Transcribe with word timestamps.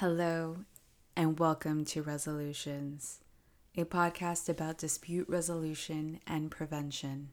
Hello, 0.00 0.58
and 1.16 1.38
welcome 1.38 1.82
to 1.86 2.02
Resolutions, 2.02 3.20
a 3.74 3.86
podcast 3.86 4.46
about 4.46 4.76
dispute 4.76 5.26
resolution 5.26 6.20
and 6.26 6.50
prevention. 6.50 7.30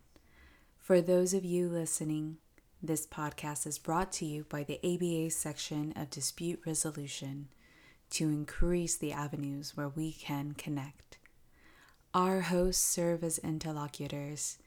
For 0.80 1.02
those 1.02 1.34
of 1.34 1.44
you 1.44 1.68
listening, 1.68 2.38
this 2.82 3.06
podcast 3.06 3.68
is 3.68 3.78
brought 3.78 4.14
to 4.14 4.26
you 4.26 4.46
by 4.48 4.64
the 4.64 4.80
ABA 4.82 5.32
section 5.32 5.92
of 5.98 6.10
dispute 6.10 6.62
resolution 6.66 7.50
to 8.12 8.30
increase 8.30 8.96
the 8.96 9.12
avenues 9.12 9.76
where 9.76 9.90
we 9.90 10.14
can 10.14 10.54
connect. 10.54 11.18
Our 12.14 12.40
hosts 12.40 12.82
serve 12.82 13.26
as 13.26 13.40
interlocutors, 13.40 14.58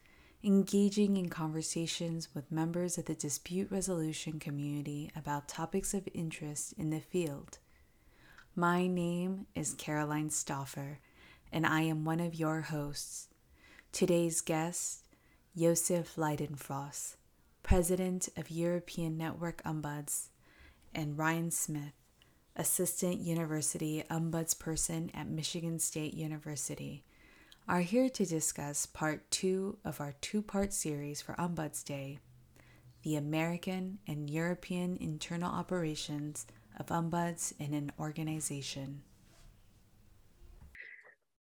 engaging 0.45 1.17
in 1.17 1.31
conversations 1.31 2.29
with 2.35 2.53
members 2.53 2.99
of 2.99 3.07
the 3.07 3.15
dispute 3.15 3.71
resolution 3.71 4.39
community 4.39 5.11
about 5.17 5.49
topics 5.49 5.95
of 5.95 6.07
interest 6.13 6.75
in 6.77 6.91
the 6.91 7.01
field. 7.01 7.57
My 8.59 8.87
name 8.87 9.45
is 9.55 9.75
Caroline 9.75 10.31
Stauffer, 10.31 11.01
and 11.53 11.67
I 11.67 11.83
am 11.83 12.07
one 12.07 12.21
of 12.21 12.35
your 12.35 12.63
hosts. 12.63 13.29
Today's 13.93 14.41
guest, 14.41 15.05
Josef 15.55 16.17
Leidenfrost, 16.17 17.17
President 17.63 18.31
of 18.35 18.51
European 18.51 19.19
Network 19.19 19.63
Ombuds, 19.65 20.29
and 20.95 21.19
Ryan 21.19 21.51
Smith, 21.51 21.93
Assistant 22.57 23.19
University 23.19 24.03
Ombudsperson 24.09 25.11
at 25.13 25.29
Michigan 25.29 25.79
State 25.79 26.15
University, 26.15 27.05
are 27.69 27.83
here 27.83 28.09
to 28.09 28.25
discuss 28.25 28.87
part 28.87 29.31
two 29.31 29.77
of 29.85 30.01
our 30.01 30.15
two 30.23 30.41
part 30.41 30.73
series 30.73 31.21
for 31.21 31.35
Ombuds 31.35 31.85
Day 31.85 32.21
the 33.03 33.17
American 33.17 33.99
and 34.09 34.29
European 34.29 34.97
internal 34.97 35.53
operations 35.53 36.45
of 36.77 36.87
ombuds 36.87 37.53
in 37.59 37.75
an 37.75 37.93
organization. 37.99 39.03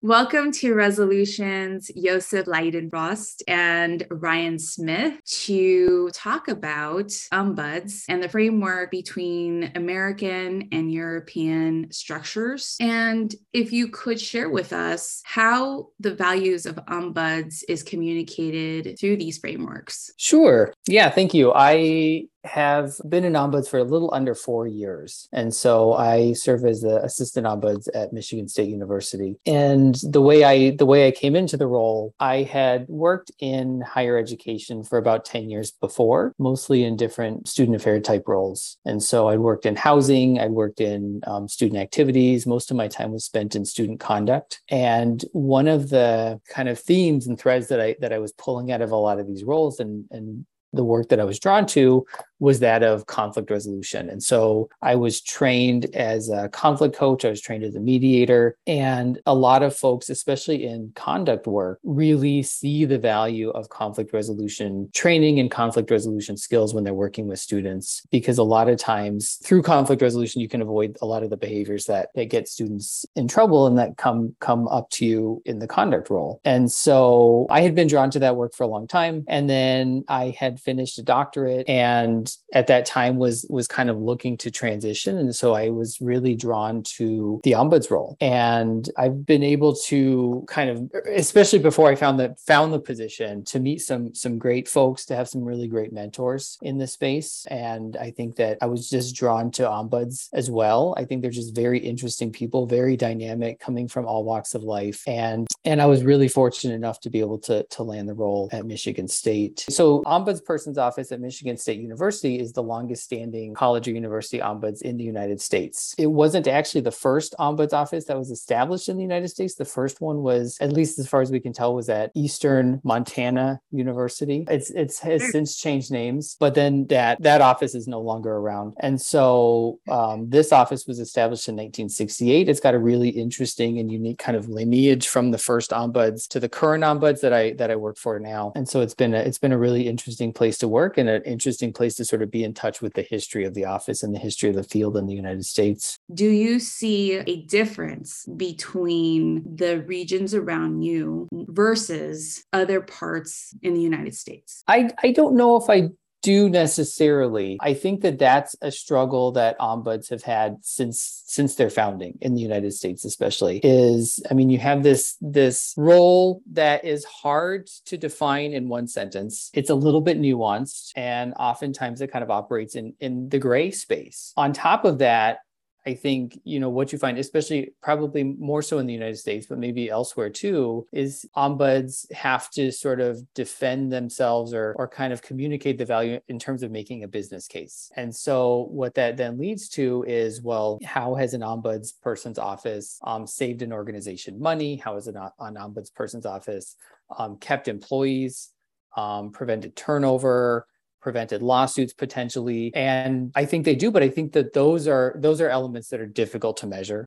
Welcome 0.04 0.52
to 0.54 0.76
Resolutions, 0.76 1.90
Josef 1.98 2.46
Leidenfrost 2.46 3.42
and 3.48 4.06
Ryan 4.12 4.60
Smith 4.60 5.20
to 5.26 6.12
talk 6.14 6.50
about 6.50 7.08
ombuds 7.34 8.04
and 8.08 8.22
the 8.22 8.30
framework 8.30 8.92
between 8.92 9.72
American 9.74 10.70
and 10.72 10.92
European 10.92 11.92
structures. 11.92 12.78
And 12.80 13.34
if 13.54 13.74
you 13.74 13.88
could 13.88 14.22
share 14.22 14.52
with 14.52 14.72
us 14.72 15.24
how 15.26 15.88
the 16.00 16.14
values 16.14 16.68
of 16.68 16.76
ombuds 16.76 17.64
is 17.68 17.82
communicated 17.82 19.00
through 19.00 19.18
these 19.18 19.40
frameworks. 19.40 20.12
Sure. 20.18 20.72
Yeah, 20.88 21.10
thank 21.10 21.34
you. 21.34 21.54
I 21.56 22.28
have 22.44 22.94
been 23.08 23.26
an 23.26 23.34
ombuds 23.34 23.70
for 23.70 23.80
a 23.80 23.84
little 23.84 24.14
under 24.14 24.34
four 24.34 24.68
years. 24.68 25.28
And 25.32 25.54
so 25.54 25.94
I 25.94 26.34
serve 26.34 26.66
as 26.66 26.82
the 26.82 27.04
assistant 27.04 27.46
ombuds 27.46 27.88
at 27.94 28.14
Michigan 28.14 28.48
State 28.48 28.70
University. 28.70 29.36
And 29.46 29.96
the 30.04 30.22
way 30.22 30.44
I 30.44 30.72
the 30.72 30.86
way 30.86 31.08
I 31.08 31.12
came 31.12 31.36
into 31.36 31.58
the 31.58 31.68
role, 31.68 32.14
I 32.20 32.44
had 32.44 32.88
worked 32.88 33.32
in 33.40 33.82
higher 33.82 34.18
education 34.18 34.84
for 34.84 34.98
about 34.98 35.26
10 35.26 35.50
years 35.50 35.72
before, 35.72 36.34
mostly 36.40 36.84
in 36.84 36.96
different 36.96 37.48
student 37.48 37.76
affair 37.76 38.00
type 38.00 38.28
roles. 38.28 38.78
And 38.86 39.02
so 39.02 39.30
I'd 39.30 39.40
worked 39.40 39.66
in 39.66 39.76
housing, 39.76 40.40
I'd 40.40 40.52
worked 40.52 40.82
in 40.82 41.22
um, 41.28 41.48
student 41.48 41.80
activities. 41.80 42.46
Most 42.46 42.72
of 42.72 42.78
my 42.78 42.88
time 42.88 43.12
was 43.12 43.26
spent 43.26 43.56
in 43.56 43.66
student 43.66 44.00
conduct. 44.00 44.62
And 44.70 45.24
one 45.34 45.68
of 45.68 45.90
the 45.90 46.40
kind 46.50 46.70
of 46.70 46.80
themes 46.80 47.28
and 47.28 47.40
threads 47.40 47.68
that 47.68 47.82
I 47.82 47.96
that 48.00 48.14
I 48.14 48.20
was 48.20 48.32
pulling 48.34 48.72
out 48.72 48.82
of 48.82 48.92
a 48.92 48.96
lot 48.96 49.20
of 49.20 49.28
these 49.28 49.44
roles 49.44 49.80
and 49.80 50.06
and 50.12 50.46
the 50.74 50.84
work 50.84 51.10
that 51.10 51.20
I 51.20 51.24
was 51.24 51.40
drawn 51.40 51.66
to 51.68 52.06
was 52.40 52.60
that 52.60 52.84
of 52.84 53.06
conflict 53.08 53.50
resolution. 53.50 54.10
And 54.10 54.22
so 54.22 54.70
I 54.82 54.96
was 54.96 55.22
trained 55.22 55.94
as 55.96 56.30
a 56.30 56.50
conflict 56.50 56.96
coach, 56.96 57.26
I 57.26 57.30
was 57.30 57.42
trained 57.42 57.64
as 57.64 57.76
a 57.76 57.80
mediator. 57.80 58.58
And 58.68 59.20
a 59.26 59.34
lot 59.34 59.64
of 59.64 59.76
folks, 59.76 60.10
especially 60.10 60.66
in 60.66 60.92
conduct 60.96 61.48
work, 61.48 61.80
really 61.84 62.44
see 62.44 62.86
the 62.86 63.00
value 63.00 63.50
of 63.52 63.70
conflict 63.70 64.14
resolution 64.14 64.90
training 64.94 65.40
and 65.40 65.50
conflict 65.50 65.90
resolution 65.90 66.38
skills 66.38 66.74
when 66.74 66.84
they're 66.84 66.94
working 66.94 67.28
with 67.28 67.40
students. 67.40 68.04
Because 68.12 68.38
a 68.38 68.44
lot 68.44 68.70
of 68.70 68.78
times 68.78 69.40
through 69.44 69.64
conflict 69.64 70.02
resolution, 70.02 70.42
you 70.42 70.48
can 70.48 70.62
avoid 70.62 70.98
a 71.02 71.06
lot 71.06 71.24
of 71.24 71.30
the 71.30 71.38
behaviors 71.38 71.86
that, 71.86 72.10
that 72.16 72.30
get 72.30 72.48
students 72.48 73.06
in 73.16 73.28
trouble 73.28 73.68
and 73.68 73.78
that 73.78 73.98
come 73.98 74.36
come 74.40 74.68
up 74.68 74.90
to 74.92 75.06
you 75.06 75.42
in 75.46 75.60
the 75.60 75.68
conduct 75.68 76.10
role. 76.10 76.40
And 76.46 76.72
so 76.72 77.48
I 77.50 77.62
had 77.62 77.76
been 77.76 77.88
drawn 77.88 78.12
to 78.12 78.20
that 78.20 78.36
work 78.36 78.54
for 78.54 78.64
a 78.64 78.68
long 78.68 78.88
time. 78.88 79.24
And 79.28 79.50
then 79.50 80.04
I 80.08 80.36
had 80.38 80.60
finished 80.60 81.00
a 81.00 81.04
doctorate 81.04 81.68
and 81.68 82.27
at 82.54 82.68
that 82.68 82.86
time 82.86 83.18
was 83.18 83.46
was 83.50 83.68
kind 83.68 83.90
of 83.90 83.98
looking 83.98 84.38
to 84.38 84.52
transition. 84.52 85.18
And 85.18 85.36
so 85.36 85.54
i 85.54 85.70
was 85.70 86.00
really 86.02 86.36
drawn 86.36 86.84
to 86.84 87.42
the 87.44 87.52
ombuds 87.52 87.90
role. 87.92 88.18
And 88.22 88.90
i've 88.98 89.26
been 89.26 89.44
able 89.44 89.76
to 89.88 90.46
kind 90.48 90.70
of 90.70 90.92
especially 91.14 91.60
before 91.60 91.90
i 91.90 91.96
found 91.96 92.20
that 92.20 92.40
found 92.40 92.74
the 92.74 92.80
position 92.80 93.44
to 93.46 93.60
meet 93.60 93.80
some 93.80 94.14
some 94.14 94.38
great 94.38 94.68
folks 94.68 95.06
to 95.06 95.16
have 95.16 95.30
some 95.30 95.44
really 95.44 95.68
great 95.68 95.94
mentors 95.94 96.58
in 96.62 96.78
the 96.78 96.88
space. 96.88 97.46
And 97.50 97.98
i 97.98 98.12
think 98.12 98.36
that 98.38 98.58
i 98.62 98.66
was 98.66 98.90
just 98.90 99.16
drawn 99.16 99.52
to 99.52 99.64
ombuds 99.64 100.30
as 100.34 100.50
well. 100.50 100.94
I 100.98 101.06
think 101.06 101.22
they're 101.22 101.32
just 101.32 101.56
very 101.56 101.80
interesting 101.80 102.32
people 102.32 102.66
very 102.66 102.98
dynamic 102.98 103.60
coming 103.60 103.88
from 103.88 104.06
all 104.06 104.24
walks 104.24 104.56
of 104.56 104.64
life. 104.64 105.04
And 105.08 105.48
and 105.66 105.82
i 105.82 105.86
was 105.86 106.04
really 106.04 106.28
fortunate 106.28 106.74
enough 106.74 107.00
to 107.02 107.10
be 107.10 107.20
able 107.20 107.40
to 107.40 107.64
to 107.64 107.84
land 107.84 108.08
the 108.08 108.14
role 108.14 108.50
at 108.52 108.66
michigan 108.66 109.08
state. 109.08 109.66
So 109.70 110.02
ombudsperson's 110.04 110.78
office 110.78 111.12
at 111.12 111.20
michigan 111.20 111.58
state 111.58 111.80
university 111.80 112.17
University 112.24 112.44
is 112.44 112.54
the 112.54 112.64
longest 112.64 113.04
standing 113.04 113.54
college 113.54 113.88
or 113.88 113.92
university 113.92 114.40
ombuds 114.40 114.82
in 114.82 114.98
the 114.98 115.04
United 115.04 115.42
States. 115.42 115.96
It 115.98 116.08
wasn't 116.08 116.48
actually 116.48 116.82
the 116.82 116.92
first 116.92 117.36
ombuds 117.40 117.74
office 117.74 118.06
that 118.06 118.18
was 118.18 118.32
established 118.32 118.90
in 118.90 118.98
the 118.98 119.04
United 119.04 119.30
States. 119.30 119.56
The 119.56 119.66
first 119.66 120.02
one 120.02 120.24
was, 120.24 120.58
at 120.60 120.74
least 120.74 121.00
as 121.00 121.08
far 121.08 121.22
as 121.22 121.32
we 121.32 121.40
can 121.40 121.54
tell, 121.54 121.76
was 121.76 121.90
at 121.90 122.12
Eastern 122.16 122.82
Montana 122.84 123.60
University. 123.72 124.46
It's 124.50 124.70
it's 124.72 125.00
has 125.00 125.32
since 125.32 125.58
changed 125.58 125.92
names, 125.92 126.38
but 126.40 126.56
then 126.56 126.88
that 126.88 127.22
that 127.22 127.42
office 127.42 127.76
is 127.76 127.88
no 127.88 128.02
longer 128.02 128.32
around. 128.32 128.74
And 128.80 129.00
so 129.00 129.80
um, 129.90 130.30
this 130.30 130.52
office 130.52 130.88
was 130.88 131.00
established 131.00 131.48
in 131.48 131.56
1968. 131.56 132.50
It's 132.50 132.60
got 132.60 132.74
a 132.74 132.80
really 132.80 133.10
interesting 133.10 133.80
and 133.80 133.92
unique 133.92 134.20
kind 134.20 134.38
of 134.38 134.50
lineage 134.50 135.08
from 135.08 135.32
the 135.32 135.38
first 135.38 135.72
ombuds 135.72 136.28
to 136.30 136.40
the 136.40 136.50
current 136.50 136.84
ombuds 136.84 137.22
that 137.22 137.34
I 137.34 137.54
that 137.54 137.72
I 137.72 137.76
work 137.76 137.98
for 137.98 138.20
now. 138.20 138.52
And 138.56 138.68
so 138.68 138.82
it's 138.82 138.96
been 138.96 139.14
a, 139.14 139.20
it's 139.20 139.40
been 139.40 139.52
a 139.52 139.58
really 139.58 139.88
interesting 139.88 140.34
place 140.34 140.58
to 140.60 140.68
work 140.68 140.98
and 140.98 141.10
an 141.10 141.24
interesting 141.24 141.74
place 141.74 141.96
to 141.96 142.06
sort 142.08 142.22
of 142.22 142.32
be 142.32 142.44
in 142.44 142.54
touch 142.54 142.82
with 142.82 142.94
the 142.94 143.02
history 143.02 143.46
of 143.46 143.54
the 143.54 143.66
office 143.66 144.04
and 144.04 144.14
the 144.14 144.20
history 144.20 144.50
of 144.50 144.56
the 144.56 144.64
field 144.64 144.98
in 144.98 145.06
the 145.06 145.14
United 145.14 145.46
States. 145.46 145.98
Do 146.14 146.26
you 146.26 146.60
see 146.60 147.14
a 147.14 147.42
difference 147.44 148.26
between 148.38 149.44
the 149.56 149.82
regions 149.82 150.34
around 150.34 150.82
you 150.82 151.28
versus 151.32 152.44
other 152.54 152.82
parts 152.82 153.54
in 153.62 153.74
the 153.74 153.82
United 153.82 154.16
States? 154.16 154.64
I, 154.68 154.90
I 155.04 155.12
don't 155.12 155.36
know 155.36 155.58
if 155.58 155.70
I 155.70 155.90
do 156.22 156.50
necessarily. 156.50 157.58
I 157.62 157.74
think 157.74 158.02
that 158.02 158.20
that's 158.20 158.56
a 158.62 158.72
struggle 158.72 159.32
that 159.34 159.58
ombuds 159.60 160.10
have 160.10 160.24
had 160.24 160.58
since 160.62 161.24
since 161.26 161.56
their 161.56 161.70
founding 161.70 162.18
in 162.22 162.34
the 162.34 162.42
United 162.42 162.74
States 162.74 163.06
especially 163.06 163.60
is 163.64 164.22
I 164.32 164.34
mean 164.34 164.50
you 164.50 164.58
have 164.60 164.84
this 164.84 165.18
this 165.22 165.74
role 165.78 166.42
that 166.54 166.86
is 166.86 167.04
hard 167.06 167.68
to 167.86 167.98
define 167.98 168.54
in 168.54 168.70
one 168.70 168.88
sentence. 168.88 169.50
It's 169.54 169.70
a 169.70 169.76
little 169.76 170.02
bit 170.02 170.20
nuanced 170.20 170.92
and 170.96 171.34
oftentimes 171.40 172.02
it 172.02 172.12
kind 172.12 172.24
of 172.24 172.32
operates 172.32 172.76
in 172.76 172.94
in 173.00 173.30
the 173.30 173.40
gray 173.40 173.72
space. 173.72 174.34
On 174.38 174.54
top 174.54 174.86
of 174.86 175.00
that, 175.00 175.40
I 175.88 175.94
think, 175.94 176.38
you 176.44 176.60
know, 176.60 176.68
what 176.70 176.92
you 176.92 177.00
find, 177.00 177.18
especially 177.18 177.72
probably 177.82 178.22
more 178.22 178.62
so 178.62 178.80
in 178.80 178.88
the 178.88 178.94
United 178.94 179.20
States, 179.20 179.48
but 179.48 179.58
maybe 179.58 179.90
elsewhere 179.90 180.30
too, 180.30 180.86
is 180.92 181.26
ombuds 181.34 182.12
have 182.12 182.50
to 182.52 182.74
sort 182.74 183.00
of 183.00 183.22
defend 183.34 183.90
themselves 183.90 184.54
or, 184.54 184.76
or 184.78 184.90
kind 184.90 185.14
of 185.14 185.22
communicate 185.22 185.78
the 185.78 185.86
value 185.86 186.20
in 186.28 186.40
terms 186.40 186.62
of 186.62 186.72
making 186.72 187.06
a 187.06 187.08
business 187.08 187.48
case. 187.48 187.90
And 187.96 188.14
so 188.14 188.68
what 188.70 188.96
that 188.96 189.16
then 189.16 189.38
leads 189.38 189.70
to 189.70 190.04
is, 190.06 190.42
well, 190.42 190.78
how 190.84 191.16
has 191.16 191.34
an 191.34 191.42
ombuds 191.42 191.94
person's 192.04 192.38
office 192.38 193.00
um, 193.04 193.26
saved 193.26 193.62
an 193.62 193.72
organization 193.72 194.42
money? 194.42 194.76
How 194.76 194.96
has 194.96 195.08
an, 195.08 195.16
an 195.16 195.56
ombuds 195.56 195.94
person's 195.94 196.26
office 196.26 196.76
um, 197.18 197.38
kept 197.38 197.70
employees, 197.70 198.50
um, 198.98 199.32
prevented 199.32 199.78
turnover? 199.78 200.68
Prevented 201.02 201.42
lawsuits 201.42 201.94
potentially. 201.94 202.72
And 202.76 203.32
i 203.36 203.46
think 203.46 203.66
they 203.66 203.76
do 203.76 203.92
but 203.92 204.04
i 204.04 204.10
think 204.10 204.34
that 204.34 204.54
those 204.54 204.88
are 204.88 205.16
those 205.20 205.42
are 205.42 205.50
elements 205.50 205.90
that 205.90 206.00
are 206.00 206.06
difficult 206.08 206.58
to 206.58 206.68
measure. 206.68 207.06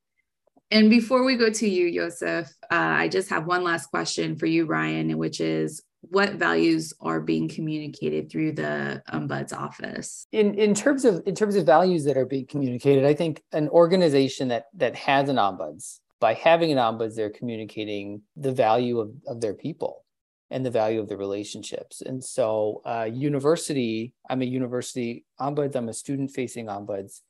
And 0.72 0.88
before 0.88 1.24
we 1.24 1.36
go 1.36 1.50
to 1.50 1.68
you 1.68 1.92
josef 1.92 2.48
uh, 2.70 2.94
i 3.02 3.08
just 3.08 3.30
have 3.30 3.46
one 3.46 3.64
last 3.64 3.86
question 3.86 4.36
for 4.36 4.46
you 4.46 4.66
ryan 4.66 5.16
which 5.18 5.40
is 5.40 5.82
what 6.02 6.34
values 6.34 6.94
are 7.00 7.20
being 7.20 7.48
communicated 7.48 8.30
through 8.30 8.52
the 8.52 9.02
ombuds 9.12 9.52
office? 9.52 10.26
In 10.32 10.54
in 10.54 10.74
terms 10.74 11.04
of 11.04 11.22
in 11.26 11.34
terms 11.34 11.56
of 11.56 11.66
values 11.66 12.04
that 12.04 12.16
are 12.16 12.26
being 12.26 12.46
communicated 12.46 13.04
i 13.04 13.14
think 13.14 13.42
an 13.52 13.68
organization 13.68 14.48
that 14.48 14.66
that 14.74 14.94
has 14.96 15.28
an 15.28 15.36
ombuds 15.36 16.00
by 16.20 16.34
having 16.34 16.70
an 16.70 16.78
ombuds 16.78 17.16
they're 17.16 17.30
communicating 17.30 18.22
the 18.36 18.52
value 18.52 19.00
of, 19.00 19.10
of 19.26 19.40
their 19.40 19.54
people 19.54 20.04
and 20.50 20.64
the 20.64 20.70
value 20.70 21.00
of 21.00 21.08
the 21.08 21.16
relationships. 21.16 22.02
And 22.02 22.22
so, 22.22 22.82
uh, 22.84 23.08
university, 23.12 24.14
I'm 24.28 24.42
a 24.42 24.46
university 24.46 25.24
ombuds, 25.40 25.76
I'm 25.76 25.88
a 25.88 25.94
student 25.94 26.30
facing 26.30 26.66
ombuds. 26.66 27.20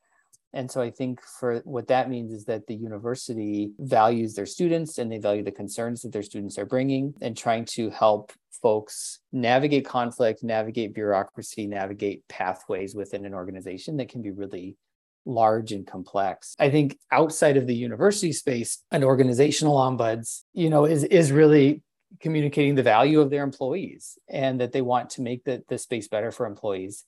And 0.53 0.71
so 0.71 0.81
I 0.81 0.91
think 0.91 1.21
for 1.23 1.61
what 1.65 1.89
that 1.89 2.11
means 2.11 2.33
is 2.33 2.45
that 2.47 2.67
the 2.67 2.75
university 2.75 3.71
values 3.79 4.35
their 4.35 4.47
students 4.47 4.99
and 4.99 5.11
they 5.11 5.19
value 5.19 5.45
the 5.45 5.53
concerns 5.53 6.03
that 6.03 6.13
their 6.13 6.25
students 6.25 6.59
are 6.59 6.67
bringing 6.67 7.15
and 7.21 7.37
trying 7.37 7.65
to 7.67 7.91
help 7.91 8.33
folks 8.61 9.21
navigate 9.33 9.85
conflict, 9.85 10.43
navigate 10.43 10.93
bureaucracy, 10.93 11.67
navigate 11.67 12.27
pathways 12.29 12.95
within 12.95 13.25
an 13.25 13.35
organization 13.35 13.97
that 13.99 14.09
can 14.09 14.23
be 14.23 14.33
really 14.33 14.77
large 15.25 15.71
and 15.71 15.87
complex. 15.87 16.57
I 16.59 16.71
think 16.71 16.99
outside 17.13 17.57
of 17.57 17.67
the 17.67 17.75
university 17.75 18.33
space, 18.33 18.83
an 18.91 19.05
organizational 19.05 19.77
ombuds, 19.77 20.43
you 20.53 20.71
know, 20.71 20.85
is 20.85 21.05
is 21.05 21.31
really 21.31 21.83
communicating 22.19 22.75
the 22.75 22.83
value 22.83 23.21
of 23.21 23.31
their 23.31 23.45
employees 23.45 24.19
and 24.29 24.61
that 24.61 24.73
they 24.73 24.83
want 24.83 25.11
to 25.11 25.23
make 25.23 25.45
the, 25.45 25.63
the 25.69 25.79
space 25.79 26.09
better 26.09 26.33
for 26.33 26.47
employees. 26.47 27.05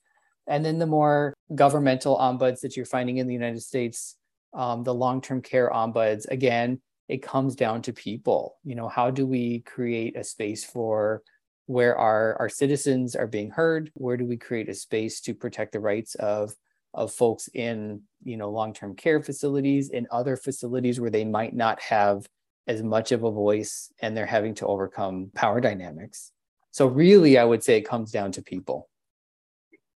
And 0.47 0.65
then 0.65 0.79
the 0.79 0.87
more 0.87 1.35
governmental 1.55 2.17
ombuds 2.17 2.61
that 2.61 2.77
you're 2.77 2.87
finding 2.87 3.19
in 3.19 3.27
the 3.27 3.35
United 3.35 3.63
States, 3.63 4.17
um, 4.55 4.85
the 4.85 4.95
long-term 4.95 5.43
care 5.43 5.71
ombuds, 5.71 6.27
again, 6.29 6.81
it 7.09 7.23
comes 7.23 7.57
down 7.57 7.83
to 7.83 7.93
people. 7.93 8.57
You 8.65 8.75
know, 8.75 8.89
how 8.89 9.11
do 9.11 9.27
we 9.27 9.61
create 9.61 10.17
a 10.17 10.25
space 10.25 10.65
for 10.65 11.23
where 11.67 11.97
our, 11.97 12.37
our 12.39 12.49
citizens 12.49 13.15
are 13.17 13.27
being 13.27 13.51
heard? 13.51 13.91
Where 13.95 14.17
do 14.17 14.25
we 14.25 14.37
create 14.37 14.69
a 14.69 14.75
space 14.75 15.21
to 15.23 15.35
protect 15.35 15.73
the 15.73 15.81
rights 15.81 16.15
of 16.17 16.55
of 16.95 17.13
folks 17.13 17.49
in 17.55 18.03
you 18.23 18.37
know 18.37 18.51
long-term 18.51 18.95
care 18.95 19.23
facilities 19.23 19.89
in 19.91 20.07
other 20.11 20.37
facilities 20.37 21.01
where 21.01 21.11
they 21.11 21.25
might 21.25 21.55
not 21.55 21.81
have 21.81 22.27
as 22.67 22.83
much 22.83 23.13
of 23.13 23.25
a 23.25 23.31
voice 23.31 23.93
and 24.01 24.17
they're 24.17 24.27
having 24.27 24.55
to 24.55 24.67
overcome 24.67 25.31
power 25.35 25.61
dynamics 25.61 26.33
so 26.71 26.87
really 26.87 27.39
i 27.39 27.45
would 27.45 27.63
say 27.63 27.77
it 27.77 27.89
comes 27.89 28.11
down 28.11 28.33
to 28.33 28.43
people 28.43 28.89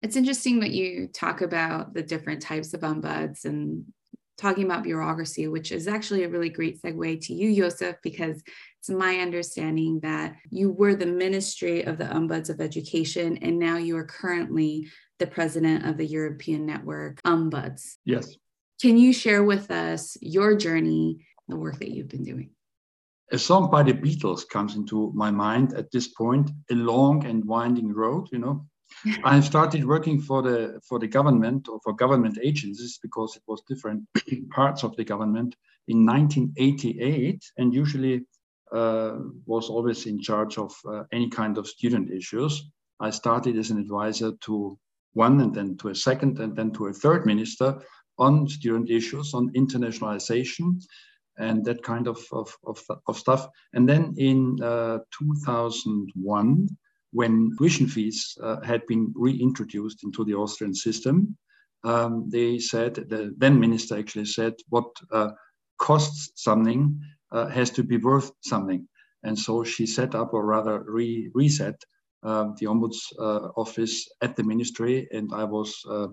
it's 0.03 0.17
interesting 0.17 0.61
that 0.61 0.71
you 0.71 1.09
talk 1.09 1.41
about 1.41 1.95
the 1.95 2.03
different 2.03 2.43
types 2.43 2.75
of 2.75 2.83
ombuds 2.83 3.47
and 3.47 3.85
talking 4.37 4.65
about 4.65 4.83
bureaucracy, 4.83 5.49
which 5.49 5.73
is 5.73 5.89
actually 5.89 6.25
a 6.25 6.29
really 6.29 6.49
great 6.49 6.81
segue 6.83 7.21
to 7.27 7.33
you, 7.33 7.55
Josef, 7.55 7.97
because 8.03 8.43
it's 8.79 8.91
my 8.91 9.19
understanding 9.19 10.01
that 10.01 10.37
you 10.51 10.71
were 10.71 10.95
the 10.95 11.07
Ministry 11.07 11.85
of 11.85 11.99
the 11.99 12.15
um 12.15 12.29
Ombuds 12.29 12.51
of 12.51 12.61
Education, 12.61 13.39
and 13.39 13.59
now 13.59 13.77
you 13.77 13.97
are 13.97 14.05
currently 14.05 14.89
the 15.19 15.27
president 15.27 15.87
of 15.87 15.97
the 15.97 16.07
European 16.07 16.67
Network 16.67 17.21
um 17.25 17.51
Ombuds. 17.51 17.95
Yes. 18.05 18.37
Can 18.81 18.99
you 18.99 19.13
share 19.13 19.45
with 19.45 19.71
us 19.71 20.17
your 20.21 20.57
journey, 20.57 21.25
the 21.49 21.57
work 21.57 21.79
that 21.79 21.91
you've 21.91 22.09
been 22.09 22.25
doing? 22.25 22.51
A 23.33 23.39
song 23.39 23.71
by 23.71 23.83
the 23.83 23.95
Beatles 23.95 24.49
comes 24.49 24.77
into 24.77 25.11
my 25.15 25.31
mind 25.31 25.75
at 25.75 25.91
this 25.91 26.09
point, 26.09 26.51
a 26.71 26.75
long 26.75 27.25
and 27.25 27.45
winding 27.45 27.93
road, 27.93 28.29
you 28.31 28.39
know. 28.39 28.67
I 29.25 29.41
started 29.41 29.85
working 29.85 30.21
for 30.21 30.43
the 30.43 30.81
for 30.89 30.99
the 30.99 31.09
government 31.09 31.69
or 31.69 31.81
for 31.83 31.95
government 31.95 32.39
agencies 32.43 32.99
because 33.03 33.35
it 33.37 33.43
was 33.47 33.63
different 33.67 34.05
parts 34.51 34.85
of 34.85 34.95
the 34.97 35.05
government 35.05 35.57
in 35.89 36.07
1988, 36.07 37.43
and 37.59 37.75
usually 37.75 38.27
uh, 38.73 39.19
was 39.47 39.69
always 39.69 40.07
in 40.07 40.21
charge 40.21 40.59
of 40.59 40.73
uh, 40.87 41.05
any 41.13 41.29
kind 41.29 41.59
of 41.59 41.67
student 41.67 42.11
issues. 42.11 42.71
I 43.01 43.11
started 43.11 43.57
as 43.57 43.71
an 43.71 43.79
advisor 43.79 44.33
to 44.43 44.79
one 45.15 45.41
and 45.41 45.55
then 45.55 45.77
to 45.79 45.89
a 45.89 45.95
second 45.95 46.39
and 46.41 46.55
then 46.55 46.73
to 46.73 46.87
a 46.87 46.93
third 46.93 47.27
minister 47.27 47.81
on 48.19 48.49
student 48.49 48.91
issues, 48.91 49.35
on 49.35 49.51
internationalization 49.55 50.81
and 51.39 51.65
that 51.65 51.83
kind 51.83 52.07
of, 52.07 52.19
of, 52.33 52.57
of, 52.65 52.83
of 53.07 53.19
stuff. 53.19 53.49
And 53.73 53.89
then 53.89 54.15
in 54.17 54.63
uh, 54.63 54.99
2001, 55.19 56.69
when 57.13 57.55
tuition 57.59 57.87
fees 57.87 58.37
uh, 58.43 58.61
had 58.63 58.87
been 58.87 59.13
reintroduced 59.15 60.05
into 60.05 60.25
the 60.25 60.35
Austrian 60.35 60.75
system, 60.75 61.37
um, 61.85 62.29
they 62.31 62.59
said, 62.59 62.95
the 62.95 63.35
then 63.37 63.61
minister 63.61 63.99
actually 63.99 64.25
said, 64.25 64.55
what 64.69 64.87
uh, 65.13 65.31
costs 65.79 66.33
something 66.35 66.99
uh, 67.31 67.47
has 67.49 67.71
to 67.71 67.83
be 67.83 67.99
worth 67.99 68.33
something. 68.43 68.89
And 69.23 69.39
so 69.39 69.65
she 69.65 69.87
set 69.87 70.15
up, 70.15 70.35
or 70.35 70.45
rather 70.45 70.83
re 70.87 71.31
reset, 71.35 71.81
um, 72.23 72.55
the 72.59 72.67
Ombuds 72.67 72.99
uh, 73.19 73.49
office 73.57 74.09
at 74.23 74.35
the 74.35 74.43
ministry, 74.43 75.09
and 75.13 75.31
I 75.35 75.45
was 75.45 75.83
uh, 75.89 76.09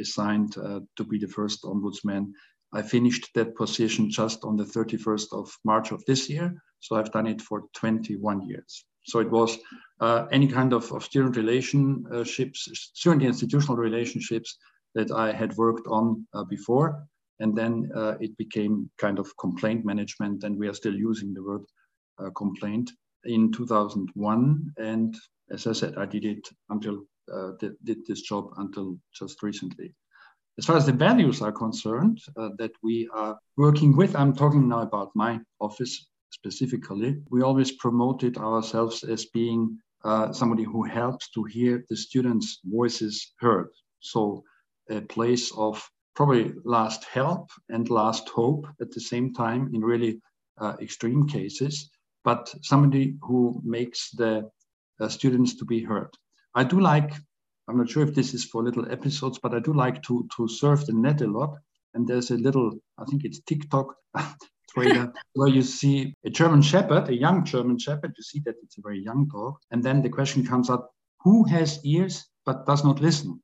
assigned 0.00 0.52
to 0.52 1.04
be 1.08 1.18
the 1.18 1.28
first 1.28 1.64
ombudsman. 1.64 2.32
I 2.72 2.82
finished 2.82 3.30
that 3.34 3.54
position 3.54 4.10
just 4.10 4.44
on 4.44 4.56
the 4.56 4.64
31st 4.64 5.32
of 5.32 5.50
March 5.64 5.90
of 5.90 6.04
this 6.04 6.28
year, 6.28 6.54
so 6.80 6.96
I've 6.96 7.12
done 7.12 7.26
it 7.26 7.40
for 7.40 7.64
21 7.74 8.48
years. 8.48 8.84
So 9.04 9.20
it 9.20 9.30
was 9.30 9.58
uh, 10.00 10.26
any 10.30 10.46
kind 10.46 10.72
of, 10.72 10.92
of 10.92 11.02
student 11.02 11.36
relationships, 11.36 12.68
student 12.94 13.22
institutional 13.22 13.76
relationships 13.76 14.58
that 14.94 15.10
I 15.10 15.32
had 15.32 15.56
worked 15.56 15.86
on 15.88 16.26
uh, 16.34 16.44
before. 16.44 17.06
And 17.40 17.56
then 17.56 17.90
uh, 17.94 18.16
it 18.20 18.36
became 18.36 18.90
kind 18.98 19.18
of 19.18 19.34
complaint 19.38 19.84
management, 19.84 20.44
and 20.44 20.58
we 20.58 20.68
are 20.68 20.74
still 20.74 20.94
using 20.94 21.32
the 21.32 21.42
word 21.42 21.62
complaint 22.34 22.90
in 23.24 23.52
2001. 23.52 24.74
And 24.76 25.16
as 25.50 25.66
I 25.66 25.72
said, 25.72 25.96
I 25.96 26.04
did 26.04 26.24
it 26.24 26.48
until 26.68 27.04
uh, 27.32 27.52
did, 27.60 27.74
did, 27.84 28.06
this 28.06 28.22
job 28.22 28.50
until 28.56 28.98
just 29.14 29.42
recently. 29.42 29.94
As 30.58 30.66
far 30.66 30.76
as 30.76 30.86
the 30.86 30.92
values 30.92 31.40
are 31.40 31.52
concerned 31.52 32.20
uh, 32.36 32.50
that 32.58 32.72
we 32.82 33.08
are 33.14 33.38
working 33.56 33.96
with, 33.96 34.16
I'm 34.16 34.34
talking 34.34 34.68
now 34.68 34.80
about 34.80 35.10
my 35.14 35.40
office 35.60 36.08
specifically. 36.30 37.16
We 37.30 37.42
always 37.42 37.72
promoted 37.72 38.36
ourselves 38.36 39.04
as 39.04 39.26
being 39.26 39.78
uh, 40.04 40.32
somebody 40.32 40.64
who 40.64 40.82
helps 40.82 41.30
to 41.30 41.44
hear 41.44 41.84
the 41.88 41.96
students' 41.96 42.60
voices 42.64 43.34
heard. 43.38 43.70
So 44.00 44.42
a 44.90 45.00
place 45.00 45.52
of 45.56 45.88
probably 46.14 46.52
last 46.64 47.04
help 47.04 47.50
and 47.68 47.88
last 47.88 48.28
hope 48.28 48.66
at 48.80 48.90
the 48.90 49.00
same 49.00 49.32
time 49.32 49.70
in 49.72 49.80
really 49.82 50.20
uh, 50.60 50.74
extreme 50.80 51.28
cases 51.28 51.88
but 52.24 52.54
somebody 52.62 53.16
who 53.22 53.60
makes 53.64 54.10
the 54.10 54.50
uh, 55.00 55.08
students 55.08 55.54
to 55.56 55.64
be 55.64 55.82
heard. 55.82 56.10
I 56.54 56.64
do 56.64 56.80
like, 56.80 57.12
I'm 57.68 57.76
not 57.76 57.90
sure 57.90 58.02
if 58.02 58.14
this 58.14 58.34
is 58.34 58.44
for 58.44 58.62
little 58.62 58.90
episodes, 58.90 59.38
but 59.38 59.54
I 59.54 59.60
do 59.60 59.74
like 59.74 60.02
to, 60.04 60.28
to 60.36 60.48
surf 60.48 60.86
the 60.86 60.94
net 60.94 61.20
a 61.20 61.26
lot. 61.26 61.56
And 61.94 62.06
there's 62.06 62.30
a 62.30 62.36
little, 62.36 62.72
I 62.98 63.04
think 63.04 63.24
it's 63.24 63.40
TikTok 63.40 63.94
trailer 64.70 65.12
where 65.34 65.48
you 65.48 65.62
see 65.62 66.14
a 66.24 66.30
German 66.30 66.62
Shepherd, 66.62 67.08
a 67.08 67.14
young 67.14 67.44
German 67.44 67.78
Shepherd. 67.78 68.14
You 68.16 68.22
see 68.22 68.40
that 68.46 68.54
it's 68.62 68.78
a 68.78 68.82
very 68.82 69.02
young 69.02 69.28
dog. 69.28 69.56
And 69.70 69.82
then 69.82 70.02
the 70.02 70.08
question 70.08 70.46
comes 70.46 70.70
up 70.70 70.90
who 71.20 71.44
has 71.44 71.84
ears 71.84 72.26
but 72.46 72.66
does 72.66 72.84
not 72.84 73.00
listen? 73.00 73.42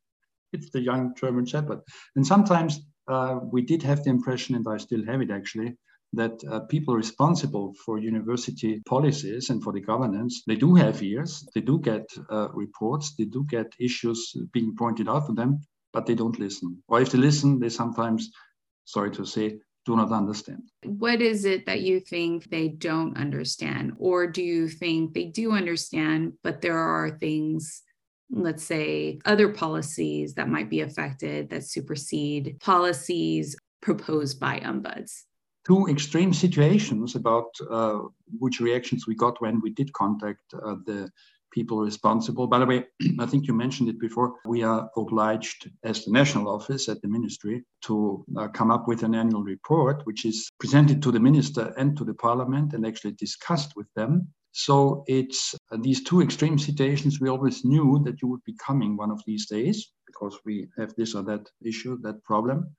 It's 0.53 0.71
the 0.71 0.81
young 0.81 1.15
German 1.15 1.45
Shepherd. 1.45 1.81
And 2.17 2.27
sometimes 2.27 2.81
uh, 3.09 3.41
we 3.43 3.61
did 3.63 3.83
have 3.83 4.05
the 4.05 4.11
impression, 4.11 4.55
and 4.55 4.67
I 4.67 4.79
still 4.79 5.05
have 5.05 5.21
it 5.21 5.31
actually, 5.31 5.77
that 6.17 6.43
uh, 6.51 6.61
people 6.61 6.95
responsible 6.95 7.75
for 7.85 7.99
university 7.99 8.81
policies 8.87 9.51
and 9.51 9.63
for 9.63 9.73
the 9.73 9.81
governance, 9.81 10.43
they 10.47 10.57
do 10.57 10.75
have 10.75 11.03
ears, 11.03 11.47
they 11.55 11.61
do 11.61 11.79
get 11.79 12.07
uh, 12.31 12.49
reports, 12.53 13.15
they 13.17 13.25
do 13.25 13.45
get 13.49 13.67
issues 13.79 14.35
being 14.53 14.75
pointed 14.77 15.09
out 15.09 15.27
to 15.27 15.33
them, 15.33 15.61
but 15.93 16.07
they 16.07 16.15
don't 16.15 16.39
listen. 16.39 16.83
Or 16.89 17.01
if 17.01 17.11
they 17.11 17.19
listen, 17.19 17.59
they 17.59 17.69
sometimes, 17.69 18.31
sorry 18.85 19.11
to 19.13 19.25
say, 19.25 19.59
do 19.87 19.97
not 19.97 20.13
understand. 20.13 20.63
What 20.85 21.21
is 21.21 21.45
it 21.45 21.67
that 21.67 21.83
you 21.83 22.01
think 22.01 22.49
they 22.49 22.69
don't 22.69 23.17
understand? 23.19 23.93
Or 23.99 24.27
do 24.27 24.43
you 24.43 24.69
think 24.69 25.13
they 25.13 25.27
do 25.27 25.53
understand, 25.53 26.35
but 26.43 26.63
there 26.63 26.79
are 26.79 27.19
things 27.19 27.83
let's 28.31 28.65
say 28.65 29.21
other 29.27 29.51
policies 29.51 30.35
that 30.35 30.49
might 30.49 30.71
be 30.71 30.81
affected 30.81 31.51
that 31.51 31.63
supersede 31.65 32.57
policies 32.59 33.55
proposed 33.83 34.41
by 34.41 34.59
ombuds 34.61 35.25
two 35.67 35.87
extreme 35.89 36.33
situations 36.33 37.15
about 37.15 37.47
uh, 37.71 38.01
which 38.39 38.61
reactions 38.61 39.07
we 39.07 39.15
got 39.15 39.41
when 39.41 39.61
we 39.61 39.71
did 39.71 39.93
contact 39.93 40.43
uh, 40.55 40.77
the 40.87 41.11
people 41.55 41.79
responsible. 41.81 42.47
By 42.49 42.59
the 42.59 42.67
way, 42.67 42.85
I 43.21 43.27
think 43.27 43.47
you 43.47 43.55
mentioned 43.55 43.89
it 43.89 44.01
before. 44.01 44.35
We 44.45 44.63
are 44.65 44.91
obliged, 44.97 45.71
as 45.85 46.05
the 46.05 46.11
national 46.11 46.49
office 46.49 46.89
at 46.89 47.01
the 47.01 47.09
ministry, 47.09 47.65
to 47.83 48.25
uh, 48.37 48.49
come 48.49 48.71
up 48.71 48.89
with 48.89 49.05
an 49.05 49.15
annual 49.15 49.45
report, 49.45 50.05
which 50.05 50.25
is 50.25 50.51
presented 50.59 51.01
to 51.03 51.13
the 51.13 51.21
minister 51.21 51.73
and 51.79 51.97
to 51.97 52.05
the 52.05 52.15
parliament 52.15 52.75
and 52.75 52.85
actually 52.85 53.13
discussed 53.13 53.73
with 53.77 53.87
them. 53.95 54.29
So 54.53 55.05
it's 55.07 55.55
uh, 55.73 55.79
these 55.81 56.03
two 56.03 56.21
extreme 56.21 56.59
situations. 56.59 57.21
We 57.21 57.29
always 57.29 57.65
knew 57.65 58.01
that 58.05 58.21
you 58.21 58.29
would 58.29 58.45
be 58.45 58.57
coming 58.65 58.97
one 58.97 59.11
of 59.11 59.23
these 59.27 59.47
days 59.47 59.93
because 60.07 60.39
we 60.45 60.69
have 60.79 60.95
this 60.97 61.15
or 61.15 61.23
that 61.25 61.49
issue, 61.65 61.99
that 62.03 62.23
problem. 62.25 62.75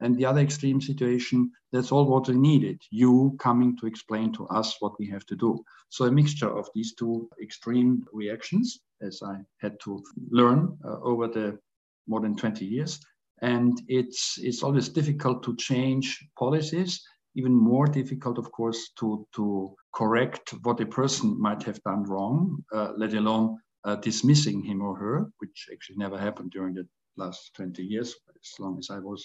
And 0.00 0.16
the 0.16 0.26
other 0.26 0.40
extreme 0.40 0.80
situation, 0.80 1.50
that's 1.72 1.90
all 1.90 2.06
what 2.06 2.28
we 2.28 2.36
needed. 2.36 2.80
You 2.90 3.36
coming 3.40 3.76
to 3.78 3.86
explain 3.86 4.32
to 4.34 4.46
us 4.48 4.76
what 4.80 4.98
we 4.98 5.06
have 5.10 5.26
to 5.26 5.36
do. 5.36 5.64
So 5.88 6.04
a 6.04 6.10
mixture 6.10 6.48
of 6.48 6.68
these 6.74 6.94
two 6.94 7.28
extreme 7.42 8.04
reactions, 8.12 8.80
as 9.02 9.20
I 9.24 9.38
had 9.60 9.78
to 9.80 10.02
learn 10.30 10.78
uh, 10.84 11.00
over 11.00 11.26
the 11.26 11.58
more 12.06 12.20
than 12.20 12.36
20 12.36 12.64
years. 12.64 13.00
And 13.42 13.80
it's, 13.88 14.38
it's 14.38 14.62
always 14.62 14.88
difficult 14.88 15.42
to 15.44 15.56
change 15.56 16.24
policies, 16.38 17.00
even 17.34 17.54
more 17.54 17.86
difficult, 17.86 18.38
of 18.38 18.50
course, 18.52 18.90
to, 18.98 19.26
to 19.34 19.74
correct 19.94 20.54
what 20.62 20.80
a 20.80 20.86
person 20.86 21.40
might 21.40 21.62
have 21.64 21.82
done 21.82 22.04
wrong, 22.04 22.64
uh, 22.72 22.92
let 22.96 23.14
alone 23.14 23.58
uh, 23.84 23.96
dismissing 23.96 24.62
him 24.62 24.82
or 24.82 24.96
her, 24.96 25.30
which 25.38 25.68
actually 25.72 25.96
never 25.96 26.18
happened 26.18 26.50
during 26.50 26.74
the 26.74 26.86
last 27.16 27.54
20 27.54 27.82
years, 27.82 28.14
as 28.28 28.58
long 28.58 28.78
as 28.78 28.90
I 28.90 28.98
was 28.98 29.24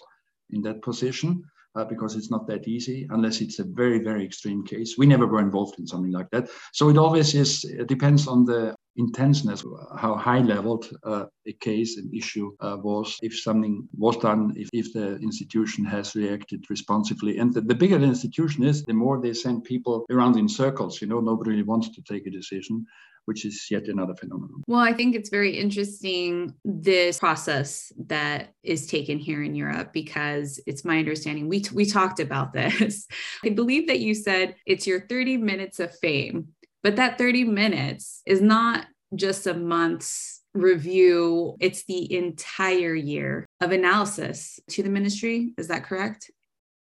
in 0.54 0.62
that 0.62 0.82
position 0.82 1.44
uh, 1.76 1.86
because 1.86 2.16
it's 2.16 2.32
not 2.32 2.48
that 2.48 2.68
easy 2.68 3.08
unless 3.10 3.42
it's 3.42 3.60
a 3.60 3.64
very, 3.64 4.00
very 4.00 4.24
extreme 4.26 4.66
case. 4.66 4.96
We 4.98 5.06
never 5.06 5.28
were 5.28 5.40
involved 5.40 5.80
in 5.80 5.88
something 5.88 6.12
like 6.12 6.30
that. 6.32 6.50
So 6.72 6.90
it 6.90 6.98
always 6.98 7.34
is, 7.34 7.64
it 7.64 7.88
depends 7.88 8.28
on 8.28 8.46
the 8.46 8.76
intenseness, 8.96 9.64
how 9.98 10.16
high 10.16 10.40
leveled 10.40 10.90
uh, 11.04 11.26
a 11.48 11.54
case, 11.54 11.98
an 11.98 12.12
issue 12.14 12.56
uh, 12.60 12.78
was, 12.82 13.18
if 13.22 13.40
something 13.40 13.88
was 13.98 14.18
done, 14.18 14.54
if, 14.56 14.70
if 14.74 14.94
the 14.94 15.16
institution 15.18 15.84
has 15.86 16.16
reacted 16.16 16.66
responsibly. 16.70 17.38
And 17.38 17.54
the, 17.54 17.62
the 17.62 17.76
bigger 17.76 17.98
the 17.98 18.06
institution 18.06 18.64
is, 18.64 18.84
the 18.84 18.94
more 18.94 19.20
they 19.20 19.34
send 19.34 19.64
people 19.64 20.06
around 20.12 20.38
in 20.38 20.48
circles. 20.48 21.02
You 21.02 21.08
know, 21.08 21.20
nobody 21.20 21.52
really 21.52 21.64
wants 21.64 21.90
to 21.90 22.02
take 22.02 22.28
a 22.28 22.32
decision 22.32 22.86
which 23.26 23.46
is 23.46 23.68
yet 23.72 23.88
another 23.88 24.16
phenomenon. 24.16 24.64
Well, 24.68 24.80
I 24.82 24.94
think 24.94 25.16
it's 25.16 25.30
very 25.30 25.58
interesting 25.58 26.54
this 26.66 27.20
process 27.20 27.92
that 28.08 28.54
is 28.64 28.88
taken 28.88 29.18
here 29.18 29.44
in 29.44 29.56
Europe 29.56 29.94
because 29.94 30.60
it's 30.68 30.84
my 30.84 31.00
understanding 31.00 31.48
we 31.48 31.64
we 31.74 31.86
talked 31.86 32.20
about 32.20 32.54
this. 32.54 33.08
I 33.46 33.50
believe 33.50 33.88
that 33.88 34.00
you 34.00 34.14
said 34.14 34.56
it's 34.66 34.86
your 34.88 35.08
30 35.08 35.38
minutes 35.38 35.80
of 35.80 35.98
fame, 36.00 36.50
but 36.84 36.98
that 36.98 37.18
30 37.18 37.46
minutes 37.46 38.22
is 38.26 38.42
not 38.42 38.86
just 39.16 39.48
a 39.48 39.54
month's 39.54 40.42
review, 40.54 41.56
it's 41.60 41.86
the 41.86 42.14
entire 42.14 42.94
year 42.94 43.46
of 43.62 43.72
analysis 43.72 44.60
to 44.70 44.84
the 44.84 44.90
ministry. 44.90 45.54
Is 45.58 45.68
that 45.70 45.84
correct? 45.84 46.30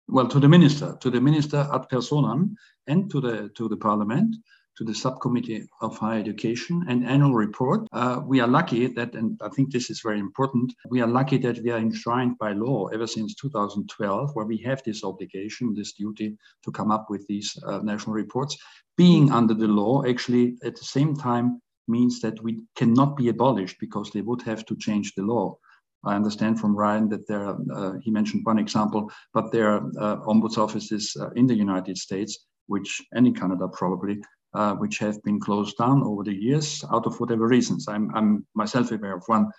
Well, 0.08 0.28
to 0.28 0.40
the 0.40 0.50
minister, 0.50 0.98
to 1.00 1.10
the 1.10 1.22
minister 1.22 1.68
ad 1.74 1.86
personam, 1.92 2.56
and 2.88 3.10
to 3.10 3.22
the 3.22 3.50
to 3.56 3.70
the 3.70 3.78
parliament 3.78 4.36
to 4.78 4.84
the 4.84 4.94
subcommittee 4.94 5.68
of 5.82 5.98
higher 5.98 6.20
education 6.20 6.84
and 6.88 7.06
annual 7.06 7.34
report. 7.34 7.88
Uh, 7.92 8.22
we 8.26 8.40
are 8.40 8.48
lucky 8.48 8.88
that, 8.88 9.14
and 9.14 9.40
I 9.42 9.50
think 9.50 9.72
this 9.72 9.90
is 9.90 10.02
very 10.02 10.20
important, 10.20 10.74
we 10.90 11.02
are 11.02 11.08
lucky 11.08 11.38
that 11.40 11.62
we 11.64 11.70
are 11.70 11.78
enshrined 11.78 12.38
by 12.40 12.54
law 12.54 12.88
ever 12.88 13.06
since 13.06 13.36
2012, 13.36 14.32
where 14.34 14.46
we 14.46 14.58
have 14.58 14.82
this 14.84 15.04
obligation, 15.04 15.74
this 15.76 15.94
duty 15.94 16.38
to 16.64 16.72
come 16.72 16.92
up 16.92 17.10
with 17.10 17.26
these 17.28 17.56
uh, 17.68 17.80
national 17.80 18.16
reports. 18.16 18.58
Being 18.98 19.32
under 19.32 19.54
the 19.54 19.68
law, 19.68 20.04
actually, 20.06 20.58
at 20.64 20.76
the 20.76 20.86
same 20.86 21.16
time, 21.16 21.62
means 21.88 22.22
that 22.22 22.42
we 22.44 22.64
cannot 22.76 23.18
be 23.18 23.30
abolished 23.30 23.78
because 23.80 24.12
they 24.12 24.22
would 24.22 24.42
have 24.44 24.66
to 24.66 24.76
change 24.76 25.14
the 25.16 25.24
law. 25.24 25.58
I 26.06 26.16
understand 26.16 26.60
from 26.60 26.76
Ryan 26.76 27.10
that 27.10 27.28
there, 27.28 27.44
are, 27.46 27.58
uh, 27.74 27.94
he 28.02 28.12
mentioned 28.12 28.46
one 28.46 28.60
example, 28.60 29.12
but 29.34 29.52
there 29.52 29.70
are 29.70 29.92
uh, 30.00 30.18
ombuds 30.28 30.58
offices 30.58 31.16
uh, 31.20 31.30
in 31.32 31.48
the 31.48 31.56
United 31.56 31.98
States, 31.98 32.46
which, 32.68 33.02
and 33.14 33.26
in 33.26 33.34
Canada 33.34 33.68
probably, 33.68 34.22
uh, 34.54 34.74
which 34.76 35.00
have 35.00 35.22
been 35.24 35.40
closed 35.40 35.78
down 35.78 36.04
over 36.04 36.24
the 36.24 36.34
years 36.34 36.84
out 36.92 37.06
of 37.06 37.20
whatever 37.20 37.48
reasons. 37.48 37.88
I'm, 37.88 38.14
I'm 38.14 38.46
myself 38.54 38.92
aware 38.92 39.16
of 39.16 39.24
one 39.28 39.50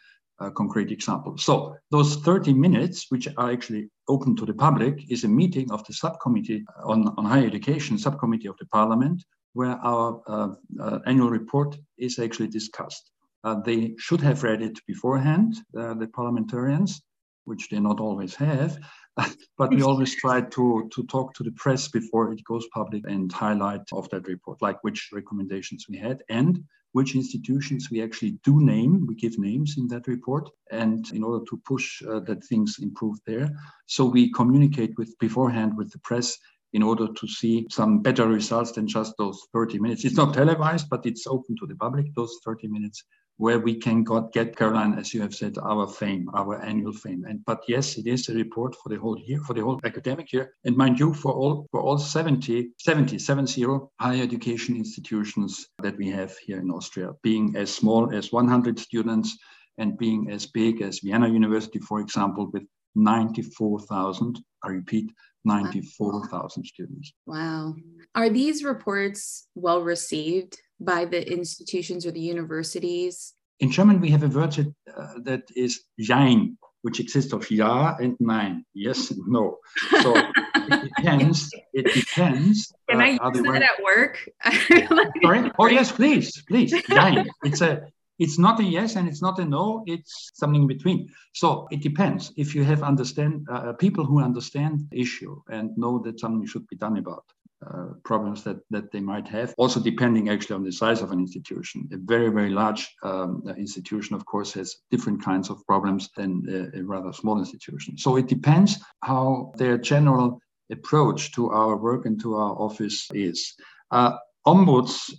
uh, 0.40 0.50
concrete 0.50 0.90
example. 0.90 1.36
So 1.38 1.76
those 1.90 2.16
30 2.16 2.54
minutes, 2.54 3.06
which 3.10 3.28
are 3.36 3.50
actually 3.50 3.88
open 4.08 4.36
to 4.36 4.46
the 4.46 4.54
public, 4.54 5.10
is 5.10 5.24
a 5.24 5.28
meeting 5.28 5.70
of 5.70 5.84
the 5.86 5.92
subcommittee 5.92 6.64
on, 6.84 7.08
on 7.16 7.24
higher 7.24 7.46
education, 7.46 7.98
subcommittee 7.98 8.48
of 8.48 8.56
the 8.58 8.66
parliament, 8.66 9.24
where 9.52 9.78
our 9.82 10.20
uh, 10.26 10.48
uh 10.80 10.98
annual 11.06 11.30
report 11.30 11.76
is 11.98 12.18
actually 12.18 12.48
discussed. 12.48 13.10
Uh, 13.44 13.60
they 13.60 13.94
should 13.98 14.20
have 14.20 14.42
read 14.42 14.62
it 14.62 14.78
beforehand, 14.86 15.54
uh, 15.78 15.94
the 15.94 16.08
parliamentarians, 16.08 17.02
which 17.44 17.68
they 17.68 17.78
not 17.78 18.00
always 18.00 18.34
have. 18.34 18.78
but 19.58 19.70
we 19.70 19.82
always 19.82 20.16
try 20.16 20.40
to, 20.40 20.90
to 20.92 21.04
talk 21.04 21.34
to 21.34 21.44
the 21.44 21.52
press 21.52 21.86
before 21.88 22.32
it 22.32 22.42
goes 22.44 22.66
public 22.74 23.04
and 23.06 23.30
highlight 23.30 23.82
of 23.92 24.08
that 24.10 24.26
report, 24.26 24.60
like 24.60 24.82
which 24.82 25.10
recommendations 25.12 25.86
we 25.88 25.96
had 25.96 26.22
and 26.28 26.64
which 26.94 27.16
institutions 27.16 27.90
we 27.90 28.00
actually 28.00 28.38
do 28.44 28.60
name. 28.60 29.04
We 29.06 29.16
give 29.16 29.36
names 29.36 29.74
in 29.76 29.88
that 29.88 30.06
report, 30.06 30.48
and 30.70 31.10
in 31.10 31.24
order 31.24 31.44
to 31.50 31.60
push 31.66 32.02
uh, 32.02 32.20
that 32.20 32.44
things 32.44 32.76
improve 32.80 33.18
there. 33.26 33.50
So 33.86 34.04
we 34.04 34.32
communicate 34.32 34.96
with 34.96 35.12
beforehand 35.18 35.76
with 35.76 35.90
the 35.90 35.98
press 35.98 36.38
in 36.72 36.82
order 36.82 37.08
to 37.12 37.26
see 37.26 37.66
some 37.68 38.00
better 38.00 38.28
results 38.28 38.72
than 38.72 38.86
just 38.86 39.14
those 39.18 39.40
30 39.52 39.80
minutes. 39.80 40.04
It's 40.04 40.16
not 40.16 40.34
televised, 40.34 40.88
but 40.88 41.04
it's 41.04 41.26
open 41.26 41.56
to 41.58 41.66
the 41.66 41.74
public, 41.74 42.06
those 42.14 42.38
30 42.44 42.68
minutes 42.68 43.02
where 43.36 43.58
we 43.58 43.74
can 43.74 44.04
got, 44.04 44.32
get 44.32 44.56
Caroline, 44.56 44.98
as 44.98 45.12
you 45.12 45.20
have 45.20 45.34
said, 45.34 45.58
our 45.58 45.86
fame, 45.86 46.28
our 46.34 46.62
annual 46.62 46.92
fame. 46.92 47.24
And 47.28 47.44
but 47.44 47.62
yes, 47.66 47.98
it 47.98 48.06
is 48.06 48.28
a 48.28 48.34
report 48.34 48.76
for 48.76 48.88
the 48.88 48.98
whole 48.98 49.18
year, 49.18 49.40
for 49.40 49.54
the 49.54 49.62
whole 49.62 49.80
academic 49.84 50.32
year. 50.32 50.54
And 50.64 50.76
mind 50.76 51.00
you, 51.00 51.12
for 51.14 51.32
all 51.32 51.66
for 51.70 51.80
all 51.80 51.98
70, 51.98 52.70
70, 52.78 53.18
70 53.18 53.66
higher 54.00 54.22
education 54.22 54.76
institutions 54.76 55.66
that 55.82 55.96
we 55.96 56.10
have 56.10 56.36
here 56.38 56.60
in 56.60 56.70
Austria, 56.70 57.12
being 57.22 57.56
as 57.56 57.74
small 57.74 58.14
as 58.14 58.32
100 58.32 58.78
students 58.78 59.36
and 59.78 59.98
being 59.98 60.30
as 60.30 60.46
big 60.46 60.82
as 60.82 61.00
Vienna 61.00 61.28
University, 61.28 61.80
for 61.80 62.00
example, 62.00 62.50
with 62.52 62.64
94,000, 62.94 64.38
I 64.62 64.68
repeat, 64.68 65.10
94,000 65.44 66.64
students. 66.64 67.12
Wow. 67.26 67.74
Are 68.14 68.30
these 68.30 68.64
reports 68.64 69.46
well 69.54 69.82
received 69.82 70.58
by 70.80 71.04
the 71.04 71.30
institutions 71.30 72.06
or 72.06 72.10
the 72.10 72.20
universities? 72.20 73.34
In 73.60 73.70
German, 73.70 74.00
we 74.00 74.10
have 74.10 74.22
a 74.22 74.28
word 74.28 74.52
that, 74.52 74.74
uh, 74.96 75.14
that 75.24 75.42
is 75.54 75.84
Jein, 76.00 76.56
which 76.82 77.00
exists 77.00 77.32
of 77.32 77.50
ja 77.50 77.96
and 77.98 78.14
nein, 78.20 78.64
yes 78.74 79.10
and 79.10 79.20
no. 79.26 79.56
So 80.02 80.14
it 80.16 80.92
depends. 80.96 81.50
It 81.72 81.94
depends. 81.94 82.72
Can 82.90 83.00
uh, 83.00 83.04
I 83.04 83.08
use 83.10 83.42
that 83.42 83.62
at 83.62 83.82
work? 83.82 84.28
Sorry? 85.22 85.50
Oh 85.58 85.66
yes, 85.66 85.92
please, 85.92 86.42
please. 86.46 86.74
Jein. 86.90 87.26
It's 87.42 87.62
a 87.62 87.88
it's 88.18 88.38
not 88.38 88.60
a 88.60 88.64
yes 88.64 88.96
and 88.96 89.08
it's 89.08 89.22
not 89.22 89.38
a 89.38 89.44
no 89.44 89.82
it's 89.86 90.30
something 90.34 90.62
in 90.62 90.68
between 90.68 91.08
so 91.32 91.66
it 91.70 91.80
depends 91.82 92.32
if 92.36 92.54
you 92.54 92.62
have 92.64 92.82
understand 92.82 93.46
uh, 93.50 93.72
people 93.74 94.04
who 94.04 94.20
understand 94.20 94.86
the 94.90 95.00
issue 95.00 95.40
and 95.48 95.76
know 95.76 95.98
that 95.98 96.20
something 96.20 96.46
should 96.46 96.66
be 96.68 96.76
done 96.76 96.96
about 96.98 97.24
uh, 97.66 97.94
problems 98.04 98.44
that, 98.44 98.58
that 98.68 98.92
they 98.92 99.00
might 99.00 99.26
have. 99.26 99.54
Also, 99.56 99.80
depending 99.80 100.28
actually 100.28 100.54
on 100.54 100.64
the 100.64 100.72
size 100.72 101.00
of 101.00 101.12
an 101.12 101.20
institution. 101.20 101.88
A 101.92 101.96
very, 101.96 102.28
very 102.28 102.50
large 102.50 102.94
um, 103.02 103.42
institution, 103.56 104.14
of 104.14 104.26
course, 104.26 104.52
has 104.52 104.76
different 104.90 105.24
kinds 105.24 105.48
of 105.48 105.64
problems 105.66 106.10
than 106.14 106.44
a, 106.48 106.78
a, 106.78 106.84
rather 106.84 107.12
small 107.12 107.38
institution. 107.38 107.96
So 107.96 108.16
it 108.16 108.26
depends 108.26 108.78
how 109.02 109.52
their 109.56 109.78
general 109.78 110.40
approach 110.70 111.32
to 111.36 111.50
our 111.50 111.76
work 111.76 112.04
and 112.04 112.20
to 112.20 112.34
our 112.34 112.54
office 112.60 113.08
is. 113.14 113.54
Uh, 113.90 114.18
ombuds 114.46 115.14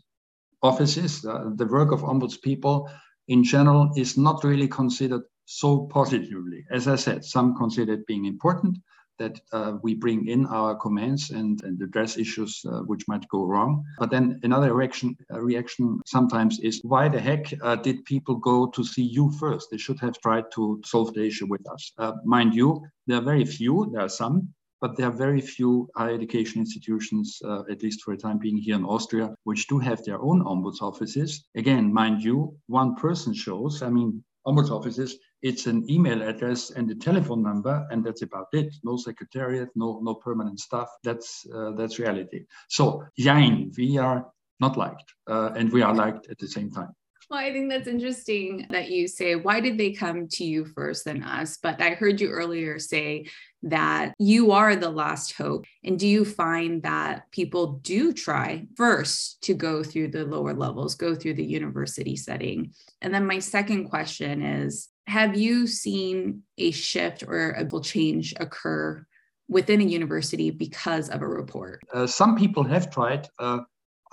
offices, 0.65 1.25
uh, 1.25 1.51
the 1.55 1.65
work 1.65 1.91
of 1.91 2.01
ombuds 2.01 2.41
people 2.41 2.89
in 3.27 3.43
general 3.43 3.91
is 3.95 4.17
not 4.17 4.43
really 4.43 4.67
considered 4.67 5.23
so 5.45 5.87
positively. 5.97 6.65
As 6.71 6.87
I 6.87 6.97
said, 6.97 7.23
some 7.23 7.55
consider 7.55 7.93
it 7.93 8.07
being 8.07 8.25
important, 8.25 8.77
that 9.17 9.39
uh, 9.53 9.73
we 9.81 9.95
bring 9.95 10.27
in 10.27 10.45
our 10.47 10.75
comments 10.75 11.29
and, 11.29 11.63
and 11.63 11.81
address 11.81 12.17
issues 12.17 12.61
uh, 12.65 12.79
which 12.89 13.03
might 13.07 13.25
go 13.29 13.45
wrong. 13.45 13.83
But 13.97 14.11
then 14.11 14.39
another 14.43 14.73
reaction, 14.73 15.15
uh, 15.33 15.39
reaction 15.39 16.01
sometimes 16.05 16.59
is 16.59 16.81
why 16.83 17.07
the 17.09 17.19
heck 17.19 17.53
uh, 17.61 17.77
did 17.77 18.03
people 18.05 18.35
go 18.35 18.67
to 18.67 18.83
see 18.83 19.03
you 19.03 19.31
first? 19.39 19.69
They 19.71 19.77
should 19.77 19.99
have 20.01 20.19
tried 20.19 20.45
to 20.55 20.81
solve 20.83 21.13
the 21.13 21.25
issue 21.25 21.47
with 21.47 21.65
us. 21.69 21.93
Mind 22.25 22.53
you, 22.53 22.83
there 23.07 23.17
are 23.19 23.21
very 23.21 23.45
few, 23.45 23.89
there 23.93 24.01
are 24.01 24.09
some, 24.09 24.53
but 24.81 24.95
there 24.95 25.07
are 25.07 25.17
very 25.25 25.41
few 25.41 25.89
higher 25.95 26.13
education 26.13 26.59
institutions, 26.59 27.39
uh, 27.45 27.63
at 27.69 27.81
least 27.83 28.01
for 28.01 28.13
a 28.13 28.17
time 28.17 28.37
being 28.37 28.57
here 28.57 28.75
in 28.75 28.85
Austria, 28.85 29.33
which 29.43 29.67
do 29.67 29.79
have 29.79 30.03
their 30.03 30.21
own 30.21 30.43
ombuds 30.43 30.81
offices. 30.81 31.45
Again, 31.55 31.93
mind 31.93 32.21
you, 32.21 32.55
one 32.67 32.95
person 32.95 33.33
shows, 33.33 33.81
I 33.81 33.89
mean, 33.89 34.23
ombuds 34.47 34.69
offices 34.69 35.17
it's 35.45 35.67
an 35.67 35.87
email 35.91 36.23
address 36.23 36.71
and 36.71 36.89
a 36.89 36.95
telephone 36.95 37.43
number, 37.43 37.87
and 37.91 38.03
that's 38.03 38.23
about 38.23 38.47
it. 38.53 38.73
No 38.83 38.97
secretariat, 38.97 39.69
no 39.75 39.99
no 40.01 40.15
permanent 40.15 40.59
staff. 40.59 40.89
That's 41.03 41.45
uh, 41.53 41.71
that's 41.77 41.99
reality. 41.99 42.45
So, 42.67 43.03
Jein, 43.19 43.71
we 43.77 43.99
are 43.99 44.25
not 44.59 44.75
liked, 44.75 45.13
uh, 45.27 45.51
and 45.55 45.71
we 45.71 45.83
are 45.83 45.93
liked 45.93 46.29
at 46.31 46.39
the 46.39 46.47
same 46.47 46.71
time. 46.71 46.93
Well, 47.29 47.39
I 47.39 47.51
think 47.51 47.69
that's 47.69 47.87
interesting 47.87 48.67
that 48.69 48.89
you 48.91 49.07
say, 49.07 49.35
why 49.35 49.59
did 49.59 49.77
they 49.77 49.91
come 49.91 50.27
to 50.29 50.43
you 50.43 50.65
first 50.65 51.05
than 51.05 51.23
us? 51.23 51.57
But 51.61 51.81
I 51.81 51.91
heard 51.91 52.21
you 52.21 52.29
earlier 52.29 52.77
say 52.77 53.27
that 53.63 54.13
you 54.19 54.51
are 54.51 54.75
the 54.75 54.89
last 54.89 55.33
hope. 55.33 55.65
And 55.83 55.97
do 55.97 56.07
you 56.07 56.23
find 56.23 56.83
that 56.83 57.31
people 57.31 57.79
do 57.81 58.13
try 58.13 58.67
first 58.75 59.41
to 59.43 59.55
go 59.55 59.83
through 59.83 60.09
the 60.09 60.25
lower 60.25 60.53
levels, 60.53 60.95
go 60.95 61.15
through 61.15 61.33
the 61.33 61.45
university 61.45 62.15
setting? 62.15 62.73
And 63.01 63.13
then 63.13 63.25
my 63.25 63.39
second 63.39 63.89
question 63.89 64.43
is 64.43 64.89
have 65.07 65.35
you 65.37 65.67
seen 65.67 66.43
a 66.57 66.71
shift 66.71 67.23
or 67.23 67.51
a 67.51 67.81
change 67.81 68.33
occur 68.39 69.05
within 69.47 69.81
a 69.81 69.83
university 69.83 70.51
because 70.51 71.09
of 71.09 71.21
a 71.21 71.27
report? 71.27 71.81
Uh, 71.93 72.07
some 72.07 72.35
people 72.35 72.63
have 72.63 72.89
tried 72.89 73.27
uh, 73.39 73.59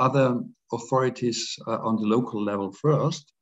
other 0.06 0.26
authorities 0.73 1.38
uh, 1.66 1.78
on 1.88 1.94
the 1.97 2.09
local 2.16 2.40
level 2.50 2.73
first. 2.73 3.32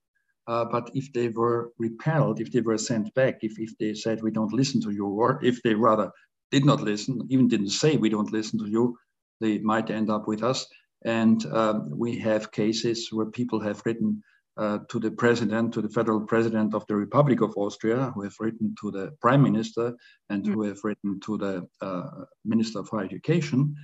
Uh, 0.46 0.64
but 0.64 0.90
if 0.94 1.12
they 1.12 1.28
were 1.28 1.72
repelled, 1.78 2.40
if 2.40 2.50
they 2.52 2.60
were 2.60 2.78
sent 2.78 3.06
back, 3.14 3.34
if, 3.42 3.54
if 3.58 3.72
they 3.78 3.94
said 3.94 4.22
we 4.22 4.32
don't 4.38 4.58
listen 4.60 4.80
to 4.80 4.90
you, 4.90 5.06
or 5.06 5.38
if 5.50 5.62
they 5.62 5.74
rather 5.74 6.10
did 6.50 6.64
not 6.64 6.80
listen, 6.80 7.14
even 7.30 7.48
didn't 7.48 7.70
say 7.82 7.96
we 7.96 8.08
don't 8.08 8.32
listen 8.32 8.58
to 8.58 8.68
you, 8.68 8.96
they 9.40 9.58
might 9.58 9.90
end 9.90 10.10
up 10.10 10.26
with 10.26 10.42
us. 10.42 10.66
And 11.04 11.38
um, 11.46 11.74
we 12.04 12.18
have 12.18 12.52
cases 12.62 13.08
where 13.12 13.26
people 13.26 13.60
have 13.60 13.80
written 13.86 14.22
uh, 14.56 14.78
to 14.90 14.98
the 14.98 15.10
president, 15.10 15.72
to 15.72 15.80
the 15.80 15.88
federal 15.88 16.20
president 16.32 16.74
of 16.74 16.84
the 16.88 16.96
Republic 16.96 17.40
of 17.40 17.54
Austria, 17.56 18.12
who 18.14 18.22
have 18.22 18.34
written 18.40 18.74
to 18.80 18.90
the 18.90 19.12
prime 19.20 19.42
minister 19.42 19.86
and 20.28 20.42
mm-hmm. 20.42 20.52
who 20.52 20.62
have 20.64 20.80
written 20.84 21.20
to 21.20 21.38
the 21.38 21.66
uh, 21.80 22.24
minister 22.44 22.84
for 22.84 23.02
education, 23.02 23.74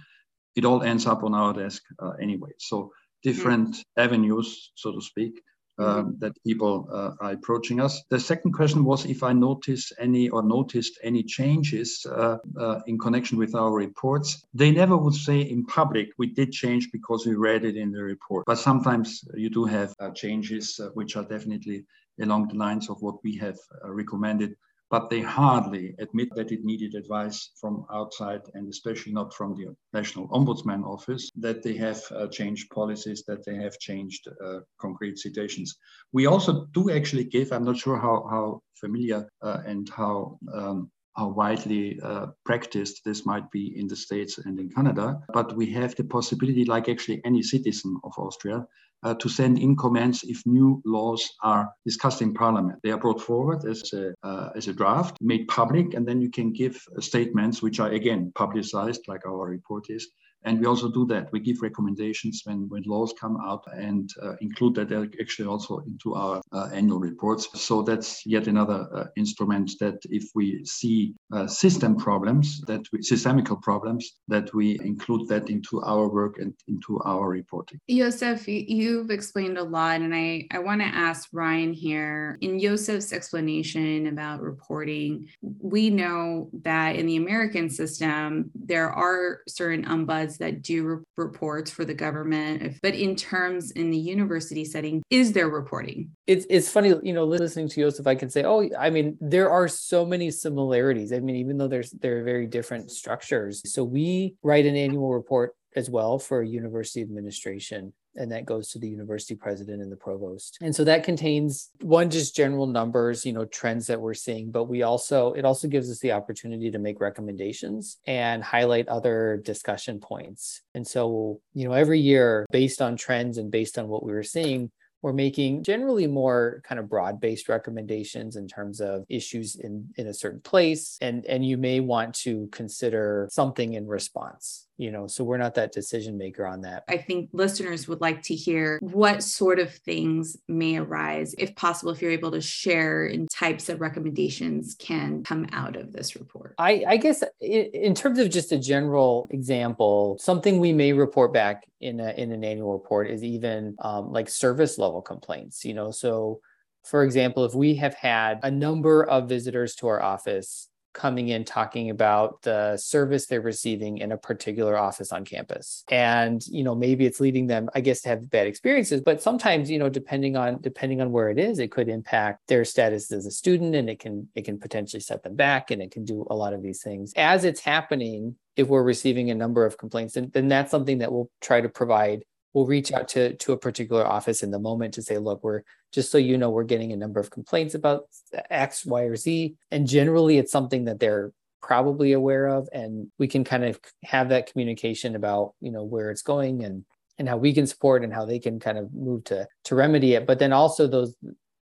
it 0.56 0.64
all 0.64 0.82
ends 0.82 1.06
up 1.06 1.22
on 1.22 1.34
our 1.34 1.52
desk 1.52 1.82
uh, 1.98 2.12
anyway. 2.20 2.50
So 2.58 2.92
different 3.22 3.70
mm-hmm. 3.70 4.00
avenues, 4.00 4.72
so 4.74 4.92
to 4.92 5.00
speak, 5.00 5.42
um, 5.78 5.86
mm-hmm. 5.86 6.18
that 6.20 6.42
people 6.42 6.88
uh, 6.90 7.12
are 7.20 7.32
approaching 7.32 7.80
us. 7.80 8.02
The 8.08 8.18
second 8.18 8.52
question 8.52 8.84
was 8.84 9.04
if 9.04 9.22
I 9.22 9.32
noticed 9.34 9.92
any 9.98 10.28
or 10.30 10.42
noticed 10.42 10.98
any 11.02 11.22
changes 11.22 12.06
uh, 12.10 12.38
uh, 12.58 12.80
in 12.86 12.98
connection 12.98 13.36
with 13.36 13.54
our 13.54 13.70
reports. 13.70 14.42
They 14.54 14.70
never 14.70 14.96
would 14.96 15.14
say 15.14 15.40
in 15.40 15.66
public 15.66 16.08
we 16.16 16.28
did 16.28 16.52
change 16.52 16.90
because 16.92 17.26
we 17.26 17.34
read 17.34 17.64
it 17.64 17.76
in 17.76 17.92
the 17.92 18.02
report. 18.02 18.46
But 18.46 18.58
sometimes 18.58 19.22
you 19.34 19.50
do 19.50 19.66
have 19.66 19.94
uh, 20.00 20.10
changes 20.10 20.80
uh, 20.80 20.88
which 20.94 21.16
are 21.16 21.24
definitely 21.24 21.84
along 22.22 22.48
the 22.48 22.54
lines 22.54 22.88
of 22.88 23.02
what 23.02 23.22
we 23.22 23.36
have 23.36 23.58
uh, 23.84 23.92
recommended 23.92 24.56
but 24.90 25.10
they 25.10 25.20
hardly 25.20 25.94
admit 25.98 26.28
that 26.36 26.52
it 26.52 26.64
needed 26.64 26.94
advice 26.94 27.50
from 27.60 27.84
outside 27.92 28.42
and 28.54 28.68
especially 28.68 29.12
not 29.12 29.34
from 29.34 29.54
the 29.56 29.74
National 29.92 30.28
Ombudsman 30.28 30.84
Office, 30.84 31.30
that 31.36 31.62
they 31.62 31.76
have 31.76 32.00
uh, 32.12 32.28
changed 32.28 32.70
policies, 32.70 33.24
that 33.26 33.44
they 33.44 33.56
have 33.56 33.78
changed 33.78 34.28
uh, 34.44 34.60
concrete 34.80 35.18
situations. 35.18 35.76
We 36.12 36.26
also 36.26 36.66
do 36.72 36.90
actually 36.90 37.24
give, 37.24 37.52
I'm 37.52 37.64
not 37.64 37.78
sure 37.78 37.98
how, 37.98 38.26
how 38.30 38.62
familiar 38.74 39.28
uh, 39.42 39.62
and 39.66 39.88
how 39.88 40.38
um, 40.54 40.90
how 41.16 41.28
widely 41.28 41.98
uh, 42.02 42.26
practiced 42.44 43.02
this 43.04 43.24
might 43.24 43.50
be 43.50 43.78
in 43.78 43.86
the 43.88 43.96
States 43.96 44.38
and 44.38 44.58
in 44.60 44.68
Canada. 44.70 45.18
But 45.32 45.56
we 45.56 45.70
have 45.72 45.94
the 45.96 46.04
possibility, 46.04 46.64
like 46.64 46.88
actually 46.88 47.22
any 47.24 47.42
citizen 47.42 47.98
of 48.04 48.12
Austria, 48.18 48.66
uh, 49.02 49.14
to 49.14 49.28
send 49.28 49.58
in 49.58 49.76
comments 49.76 50.24
if 50.24 50.44
new 50.46 50.82
laws 50.84 51.30
are 51.42 51.70
discussed 51.84 52.22
in 52.22 52.34
parliament. 52.34 52.78
They 52.82 52.90
are 52.90 52.98
brought 52.98 53.20
forward 53.20 53.64
as 53.64 53.92
a, 53.92 54.14
uh, 54.22 54.50
as 54.56 54.68
a 54.68 54.72
draft, 54.72 55.18
made 55.20 55.48
public, 55.48 55.94
and 55.94 56.06
then 56.06 56.20
you 56.20 56.30
can 56.30 56.52
give 56.52 56.82
statements 57.00 57.62
which 57.62 57.78
are 57.80 57.90
again 57.90 58.32
publicized, 58.34 59.02
like 59.06 59.26
our 59.26 59.46
report 59.46 59.86
is, 59.90 60.08
and 60.46 60.60
we 60.60 60.66
also 60.66 60.88
do 60.88 61.04
that. 61.06 61.30
We 61.32 61.40
give 61.40 61.60
recommendations 61.60 62.42
when, 62.44 62.68
when 62.68 62.84
laws 62.84 63.12
come 63.20 63.36
out 63.44 63.64
and 63.74 64.08
uh, 64.22 64.36
include 64.40 64.76
that 64.76 64.92
actually 65.20 65.48
also 65.48 65.78
into 65.78 66.14
our 66.14 66.40
uh, 66.52 66.70
annual 66.72 67.00
reports. 67.00 67.48
So 67.60 67.82
that's 67.82 68.24
yet 68.24 68.46
another 68.46 68.88
uh, 68.94 69.04
instrument 69.16 69.72
that 69.80 69.98
if 70.08 70.30
we 70.36 70.64
see 70.64 71.14
uh, 71.32 71.48
system 71.48 71.96
problems, 71.96 72.60
that 72.62 72.82
we, 72.92 73.02
systemical 73.02 73.56
problems, 73.56 74.18
that 74.28 74.54
we 74.54 74.78
include 74.84 75.28
that 75.28 75.50
into 75.50 75.82
our 75.82 76.08
work 76.08 76.38
and 76.38 76.54
into 76.68 77.00
our 77.04 77.28
reporting. 77.28 77.80
Josef, 77.90 78.46
you've 78.46 79.10
explained 79.10 79.58
a 79.58 79.64
lot, 79.64 80.00
and 80.00 80.14
I, 80.14 80.46
I 80.52 80.60
want 80.60 80.80
to 80.80 80.86
ask 80.86 81.28
Ryan 81.32 81.72
here. 81.72 82.38
In 82.40 82.60
Josef's 82.60 83.12
explanation 83.12 84.06
about 84.06 84.40
reporting, 84.40 85.26
we 85.42 85.90
know 85.90 86.50
that 86.62 86.94
in 86.94 87.06
the 87.06 87.16
American 87.16 87.68
system, 87.68 88.50
there 88.54 88.90
are 88.90 89.40
certain 89.48 89.84
ombuds 89.84 90.35
that 90.38 90.62
do 90.62 90.84
re- 90.84 91.04
reports 91.16 91.70
for 91.70 91.84
the 91.84 91.94
government. 91.94 92.78
But 92.82 92.94
in 92.94 93.16
terms 93.16 93.70
in 93.72 93.90
the 93.90 93.98
university 93.98 94.64
setting, 94.64 95.02
is 95.10 95.32
there 95.32 95.48
reporting? 95.48 96.10
It's 96.26 96.46
it's 96.50 96.70
funny, 96.70 96.94
you 97.02 97.12
know, 97.12 97.24
listening 97.24 97.68
to 97.68 97.80
Josef, 97.80 98.06
I 98.06 98.14
can 98.14 98.30
say, 98.30 98.44
oh, 98.44 98.68
I 98.78 98.90
mean, 98.90 99.16
there 99.20 99.50
are 99.50 99.68
so 99.68 100.04
many 100.04 100.30
similarities. 100.30 101.12
I 101.12 101.20
mean, 101.20 101.36
even 101.36 101.58
though 101.58 101.68
there's 101.68 101.90
there 101.90 102.20
are 102.20 102.24
very 102.24 102.46
different 102.46 102.90
structures. 102.90 103.62
So 103.72 103.84
we 103.84 104.34
write 104.42 104.66
an 104.66 104.76
annual 104.76 105.12
report 105.12 105.54
as 105.74 105.90
well 105.90 106.18
for 106.18 106.42
university 106.42 107.02
administration 107.02 107.92
and 108.16 108.30
that 108.32 108.46
goes 108.46 108.70
to 108.70 108.78
the 108.78 108.88
university 108.88 109.34
president 109.34 109.82
and 109.82 109.90
the 109.90 109.96
provost. 109.96 110.58
And 110.60 110.74
so 110.74 110.84
that 110.84 111.04
contains 111.04 111.70
one 111.80 112.10
just 112.10 112.36
general 112.36 112.66
numbers 112.66 113.24
you 113.24 113.32
know 113.32 113.44
trends 113.44 113.86
that 113.86 114.00
we're 114.00 114.14
seeing 114.14 114.50
but 114.50 114.64
we 114.64 114.82
also 114.82 115.32
it 115.32 115.44
also 115.44 115.68
gives 115.68 115.90
us 115.90 115.98
the 116.00 116.12
opportunity 116.12 116.70
to 116.70 116.78
make 116.78 117.00
recommendations 117.00 117.98
and 118.06 118.42
highlight 118.42 118.88
other 118.88 119.40
discussion 119.44 120.00
points. 120.00 120.62
And 120.74 120.86
so 120.86 121.40
you 121.54 121.68
know 121.68 121.74
every 121.74 122.00
year 122.00 122.46
based 122.50 122.82
on 122.82 122.96
trends 122.96 123.38
and 123.38 123.50
based 123.50 123.78
on 123.78 123.88
what 123.88 124.04
we 124.04 124.12
were 124.12 124.22
seeing 124.22 124.70
we're 125.02 125.12
making 125.12 125.62
generally 125.62 126.06
more 126.06 126.62
kind 126.66 126.78
of 126.78 126.88
broad-based 126.88 127.48
recommendations 127.48 128.36
in 128.36 128.48
terms 128.48 128.80
of 128.80 129.04
issues 129.08 129.54
in 129.56 129.88
in 129.96 130.08
a 130.08 130.14
certain 130.14 130.40
place 130.40 130.98
and 131.00 131.24
and 131.26 131.46
you 131.46 131.56
may 131.56 131.80
want 131.80 132.14
to 132.14 132.48
consider 132.50 133.28
something 133.30 133.74
in 133.74 133.86
response 133.86 134.65
you 134.78 134.90
know 134.90 135.06
so 135.06 135.24
we're 135.24 135.36
not 135.36 135.54
that 135.54 135.72
decision 135.72 136.18
maker 136.18 136.46
on 136.46 136.60
that. 136.62 136.84
I 136.88 136.98
think 136.98 137.30
listeners 137.32 137.88
would 137.88 138.00
like 138.00 138.22
to 138.24 138.34
hear 138.34 138.78
what 138.80 139.22
sort 139.22 139.58
of 139.58 139.72
things 139.72 140.36
may 140.48 140.76
arise 140.76 141.34
if 141.38 141.54
possible 141.56 141.92
if 141.92 142.02
you're 142.02 142.10
able 142.10 142.30
to 142.32 142.40
share 142.40 143.06
in 143.06 143.26
types 143.28 143.68
of 143.68 143.80
recommendations 143.80 144.76
can 144.78 145.22
come 145.22 145.46
out 145.52 145.76
of 145.76 145.92
this 145.92 146.16
report. 146.16 146.54
I 146.58 146.84
i 146.86 146.96
guess 146.96 147.22
in 147.40 147.94
terms 147.94 148.18
of 148.18 148.30
just 148.30 148.52
a 148.52 148.58
general 148.58 149.26
example 149.30 150.18
something 150.20 150.60
we 150.60 150.72
may 150.72 150.92
report 150.92 151.32
back 151.32 151.64
in 151.80 152.00
a, 152.00 152.10
in 152.12 152.32
an 152.32 152.44
annual 152.44 152.72
report 152.72 153.10
is 153.10 153.22
even 153.22 153.76
um, 153.80 154.12
like 154.12 154.28
service 154.28 154.78
level 154.78 155.02
complaints 155.02 155.64
you 155.64 155.74
know? 155.74 155.90
So 155.90 156.40
for 156.84 157.02
example 157.02 157.44
if 157.44 157.54
we 157.54 157.74
have 157.76 157.94
had 157.94 158.40
a 158.42 158.50
number 158.50 159.04
of 159.04 159.28
visitors 159.28 159.74
to 159.76 159.88
our 159.88 160.02
office 160.02 160.68
coming 160.96 161.28
in 161.28 161.44
talking 161.44 161.90
about 161.90 162.42
the 162.42 162.76
service 162.76 163.26
they're 163.26 163.40
receiving 163.40 163.98
in 163.98 164.10
a 164.12 164.16
particular 164.16 164.76
office 164.76 165.12
on 165.12 165.24
campus. 165.24 165.84
And 165.90 166.44
you 166.48 166.64
know 166.64 166.74
maybe 166.74 167.06
it's 167.06 167.20
leading 167.20 167.46
them 167.46 167.68
i 167.74 167.80
guess 167.80 168.00
to 168.02 168.08
have 168.08 168.30
bad 168.30 168.46
experiences 168.46 169.00
but 169.00 169.20
sometimes 169.22 169.70
you 169.70 169.78
know 169.78 169.88
depending 169.88 170.36
on 170.36 170.60
depending 170.60 171.00
on 171.00 171.12
where 171.12 171.28
it 171.28 171.38
is 171.38 171.58
it 171.58 171.70
could 171.70 171.88
impact 171.88 172.46
their 172.48 172.64
status 172.64 173.12
as 173.12 173.26
a 173.26 173.30
student 173.30 173.74
and 173.74 173.90
it 173.90 173.98
can 173.98 174.28
it 174.34 174.44
can 174.44 174.58
potentially 174.58 175.00
set 175.00 175.22
them 175.22 175.36
back 175.36 175.70
and 175.70 175.82
it 175.82 175.90
can 175.90 176.04
do 176.04 176.26
a 176.30 176.34
lot 176.34 176.54
of 176.54 176.62
these 176.62 176.82
things. 176.82 177.12
As 177.16 177.44
it's 177.44 177.60
happening 177.60 178.36
if 178.56 178.68
we're 178.68 178.82
receiving 178.82 179.30
a 179.30 179.34
number 179.34 179.66
of 179.66 179.76
complaints 179.76 180.14
then, 180.14 180.30
then 180.32 180.48
that's 180.48 180.70
something 180.70 180.98
that 180.98 181.12
we'll 181.12 181.30
try 181.40 181.60
to 181.60 181.68
provide 181.68 182.24
we'll 182.52 182.66
reach 182.66 182.92
out 182.92 183.08
to 183.08 183.34
to 183.36 183.52
a 183.52 183.58
particular 183.58 184.06
office 184.06 184.42
in 184.42 184.50
the 184.50 184.58
moment 184.58 184.94
to 184.94 185.02
say 185.02 185.18
look 185.18 185.42
we're 185.44 185.62
just 185.92 186.10
so 186.10 186.18
you 186.18 186.38
know 186.38 186.50
we're 186.50 186.64
getting 186.64 186.92
a 186.92 186.96
number 186.96 187.20
of 187.20 187.30
complaints 187.30 187.74
about 187.74 188.04
x 188.50 188.84
y 188.84 189.02
or 189.02 189.16
z. 189.16 189.54
And 189.70 189.86
generally 189.86 190.38
it's 190.38 190.52
something 190.52 190.84
that 190.84 191.00
they're 191.00 191.32
probably 191.62 192.12
aware 192.12 192.46
of 192.46 192.68
and 192.72 193.10
we 193.18 193.26
can 193.26 193.42
kind 193.42 193.64
of 193.64 193.80
have 194.04 194.28
that 194.28 194.50
communication 194.50 195.16
about 195.16 195.54
you 195.60 195.72
know 195.72 195.82
where 195.82 196.10
it's 196.10 196.22
going 196.22 196.64
and 196.64 196.84
and 197.18 197.28
how 197.28 197.36
we 197.36 197.52
can 197.52 197.66
support 197.66 198.04
and 198.04 198.12
how 198.12 198.24
they 198.26 198.38
can 198.38 198.60
kind 198.60 198.78
of 198.78 198.92
move 198.92 199.24
to 199.24 199.46
to 199.64 199.74
remedy 199.74 200.14
it. 200.14 200.26
But 200.26 200.38
then 200.38 200.52
also 200.52 200.86
those 200.86 201.14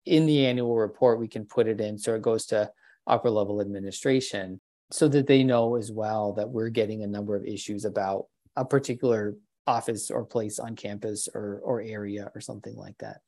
in 0.06 0.26
the 0.26 0.46
annual 0.46 0.76
report 0.76 1.20
we 1.20 1.28
can 1.28 1.44
put 1.44 1.66
it 1.66 1.80
in 1.80 1.98
so 1.98 2.14
it 2.14 2.22
goes 2.22 2.46
to 2.46 2.70
upper 3.06 3.30
level 3.30 3.60
administration 3.60 4.60
so 4.90 5.08
that 5.08 5.26
they 5.26 5.44
know 5.44 5.76
as 5.76 5.92
well 5.92 6.32
that 6.32 6.48
we're 6.48 6.68
getting 6.68 7.02
a 7.02 7.06
number 7.06 7.36
of 7.36 7.44
issues 7.44 7.84
about 7.84 8.26
a 8.56 8.64
particular 8.64 9.34
office 9.66 10.10
or 10.10 10.24
place 10.24 10.58
on 10.58 10.76
campus 10.76 11.28
or 11.34 11.60
or 11.64 11.80
area 11.80 12.30
or 12.34 12.40
something 12.40 12.76
like 12.76 12.98
that. 12.98 13.20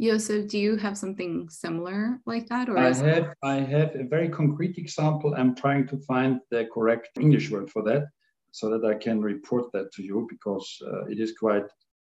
Josef, 0.00 0.48
do 0.48 0.58
you 0.58 0.76
have 0.76 0.96
something 0.96 1.48
similar 1.50 2.20
like 2.24 2.48
that? 2.48 2.68
Or 2.68 2.78
I 2.78 2.92
have 2.92 3.34
I 3.42 3.56
have 3.56 3.94
a 3.94 4.04
very 4.04 4.28
concrete 4.28 4.78
example. 4.78 5.34
I'm 5.36 5.54
trying 5.54 5.86
to 5.88 5.98
find 5.98 6.40
the 6.50 6.66
correct 6.72 7.10
English 7.18 7.50
word 7.50 7.70
for 7.70 7.82
that 7.84 8.04
so 8.52 8.70
that 8.70 8.84
I 8.84 8.94
can 8.94 9.20
report 9.20 9.70
that 9.72 9.92
to 9.92 10.02
you 10.02 10.26
because 10.28 10.66
uh, 10.86 11.04
it 11.06 11.20
is 11.20 11.32
quite 11.38 11.64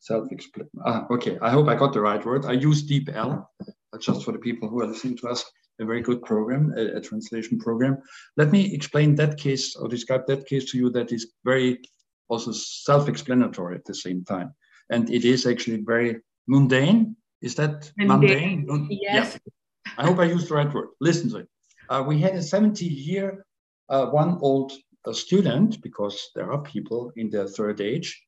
self-explanatory. 0.00 0.82
Ah, 0.84 1.06
okay, 1.10 1.38
I 1.40 1.50
hope 1.50 1.68
I 1.68 1.74
got 1.74 1.92
the 1.92 2.00
right 2.00 2.24
word. 2.24 2.44
I 2.46 2.52
use 2.52 2.88
DeepL 2.88 3.46
uh, 3.60 3.98
just 3.98 4.24
for 4.24 4.32
the 4.32 4.38
people 4.38 4.68
who 4.68 4.80
are 4.80 4.86
listening 4.86 5.16
to 5.18 5.28
us. 5.28 5.44
A 5.80 5.84
very 5.84 6.02
good 6.02 6.22
program, 6.22 6.72
a, 6.76 6.98
a 6.98 7.00
translation 7.00 7.58
program. 7.58 7.98
Let 8.36 8.52
me 8.52 8.72
explain 8.72 9.16
that 9.16 9.36
case 9.36 9.74
or 9.74 9.88
describe 9.88 10.24
that 10.28 10.46
case 10.46 10.70
to 10.70 10.78
you 10.78 10.88
that 10.90 11.10
is 11.10 11.32
very 11.44 11.80
also 12.28 12.52
self-explanatory 12.52 13.74
at 13.76 13.84
the 13.84 13.94
same 13.94 14.24
time. 14.24 14.54
And 14.90 15.10
it 15.10 15.24
is 15.24 15.46
actually 15.46 15.82
very 15.82 16.20
mundane. 16.46 17.16
Is 17.40 17.54
that 17.56 17.90
mundane? 17.96 18.66
mundane? 18.66 18.98
Yes. 19.02 19.38
Yeah. 19.46 19.92
I 19.98 20.06
hope 20.06 20.18
I 20.18 20.24
used 20.24 20.48
the 20.48 20.54
right 20.54 20.72
word. 20.72 20.88
Listen 21.00 21.30
to 21.30 21.38
it. 21.38 21.48
Uh, 21.88 22.04
we 22.06 22.18
had 22.18 22.34
a 22.34 22.42
70 22.42 22.84
year, 22.84 23.44
uh, 23.88 24.06
one 24.06 24.38
old 24.40 24.72
uh, 25.06 25.12
student, 25.12 25.80
because 25.82 26.30
there 26.34 26.50
are 26.50 26.62
people 26.62 27.12
in 27.16 27.30
their 27.30 27.46
third 27.46 27.80
age. 27.80 28.22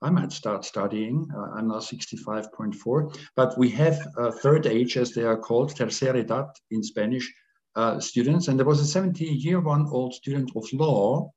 I 0.00 0.10
might 0.10 0.32
start 0.32 0.64
studying. 0.64 1.28
Uh, 1.34 1.52
I'm 1.56 1.68
now 1.68 1.78
65.4, 1.78 3.16
but 3.36 3.56
we 3.56 3.68
have 3.70 4.00
third 4.40 4.66
age, 4.66 4.96
as 4.96 5.12
they 5.12 5.22
are 5.22 5.36
called, 5.36 5.74
tercera 5.74 6.16
edad 6.16 6.48
in 6.70 6.82
Spanish, 6.82 7.32
uh, 7.76 8.00
students. 8.00 8.48
And 8.48 8.58
there 8.58 8.66
was 8.66 8.80
a 8.80 8.86
70 8.86 9.24
year 9.24 9.60
one 9.60 9.86
old 9.90 10.14
student 10.14 10.50
of 10.56 10.64
law 10.72 11.30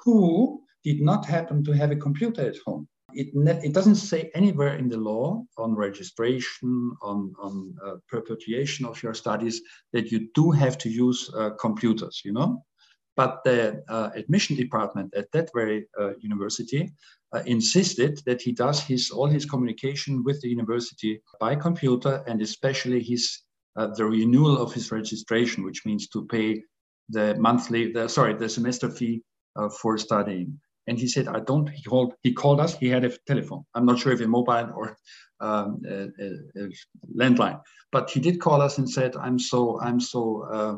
who 0.00 0.59
did 0.84 1.00
not 1.00 1.26
happen 1.26 1.64
to 1.64 1.72
have 1.72 1.90
a 1.90 1.96
computer 1.96 2.42
at 2.42 2.56
home. 2.66 2.88
It, 3.12 3.28
it 3.64 3.72
doesn't 3.72 3.96
say 3.96 4.30
anywhere 4.34 4.76
in 4.76 4.88
the 4.88 4.96
law 4.96 5.44
on 5.58 5.74
registration, 5.74 6.92
on, 7.02 7.34
on 7.42 7.74
uh, 7.84 7.96
perpetuation 8.08 8.86
of 8.86 9.02
your 9.02 9.14
studies, 9.14 9.60
that 9.92 10.12
you 10.12 10.28
do 10.34 10.50
have 10.52 10.78
to 10.78 10.88
use 10.88 11.30
uh, 11.36 11.50
computers, 11.60 12.22
you 12.24 12.32
know? 12.32 12.64
But 13.16 13.42
the 13.44 13.82
uh, 13.88 14.10
admission 14.14 14.56
department 14.56 15.12
at 15.14 15.30
that 15.32 15.50
very 15.52 15.88
uh, 16.00 16.12
university 16.20 16.92
uh, 17.34 17.42
insisted 17.46 18.22
that 18.26 18.40
he 18.40 18.52
does 18.52 18.80
his 18.80 19.10
all 19.10 19.26
his 19.26 19.44
communication 19.44 20.22
with 20.24 20.40
the 20.40 20.48
university 20.48 21.20
by 21.38 21.54
computer, 21.56 22.24
and 22.26 22.40
especially 22.40 23.02
his 23.02 23.42
uh, 23.76 23.88
the 23.88 24.04
renewal 24.04 24.56
of 24.58 24.72
his 24.72 24.90
registration, 24.90 25.64
which 25.64 25.84
means 25.84 26.08
to 26.08 26.24
pay 26.26 26.62
the 27.08 27.34
monthly, 27.38 27.92
the, 27.92 28.08
sorry, 28.08 28.34
the 28.34 28.48
semester 28.48 28.88
fee 28.88 29.22
uh, 29.56 29.68
for 29.68 29.98
studying. 29.98 30.58
And 30.90 30.98
he 30.98 31.06
said, 31.06 31.28
I 31.28 31.38
don't, 31.38 31.68
he 31.68 31.84
called, 31.84 32.14
he 32.24 32.32
called 32.32 32.58
us, 32.58 32.76
he 32.76 32.88
had 32.88 33.04
a 33.04 33.16
telephone. 33.24 33.62
I'm 33.76 33.86
not 33.86 34.00
sure 34.00 34.12
if 34.12 34.20
a 34.20 34.26
mobile 34.26 34.72
or 34.74 34.96
um, 35.38 35.80
a, 35.88 36.08
a, 36.24 36.28
a 36.64 36.68
landline, 37.16 37.60
but 37.92 38.10
he 38.10 38.18
did 38.18 38.40
call 38.40 38.60
us 38.60 38.78
and 38.78 38.90
said, 38.90 39.14
I'm 39.14 39.38
so, 39.38 39.80
I'm 39.80 40.00
so 40.00 40.20
uh, 40.56 40.76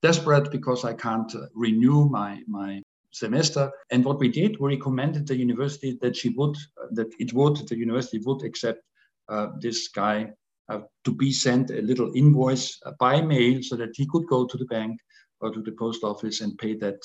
desperate 0.00 0.52
because 0.52 0.84
I 0.84 0.94
can't 0.94 1.32
renew 1.56 2.08
my, 2.08 2.40
my 2.46 2.80
semester. 3.10 3.68
And 3.90 4.04
what 4.04 4.20
we 4.20 4.28
did, 4.28 4.60
we 4.60 4.76
recommended 4.76 5.26
the 5.26 5.36
university 5.36 5.98
that 6.02 6.14
she 6.14 6.28
would, 6.28 6.56
that 6.92 7.12
it 7.18 7.32
would, 7.32 7.56
the 7.66 7.76
university 7.76 8.20
would 8.24 8.44
accept 8.44 8.80
uh, 9.28 9.48
this 9.60 9.88
guy 9.88 10.30
uh, 10.68 10.82
to 11.02 11.12
be 11.12 11.32
sent 11.32 11.70
a 11.70 11.82
little 11.82 12.12
invoice 12.14 12.78
uh, 12.86 12.92
by 13.00 13.20
mail 13.20 13.60
so 13.62 13.74
that 13.74 13.90
he 13.94 14.06
could 14.06 14.28
go 14.28 14.46
to 14.46 14.56
the 14.56 14.66
bank 14.66 15.00
or 15.40 15.50
to 15.50 15.62
the 15.62 15.72
post 15.72 16.04
office 16.04 16.42
and 16.42 16.56
pay 16.58 16.76
that 16.76 17.00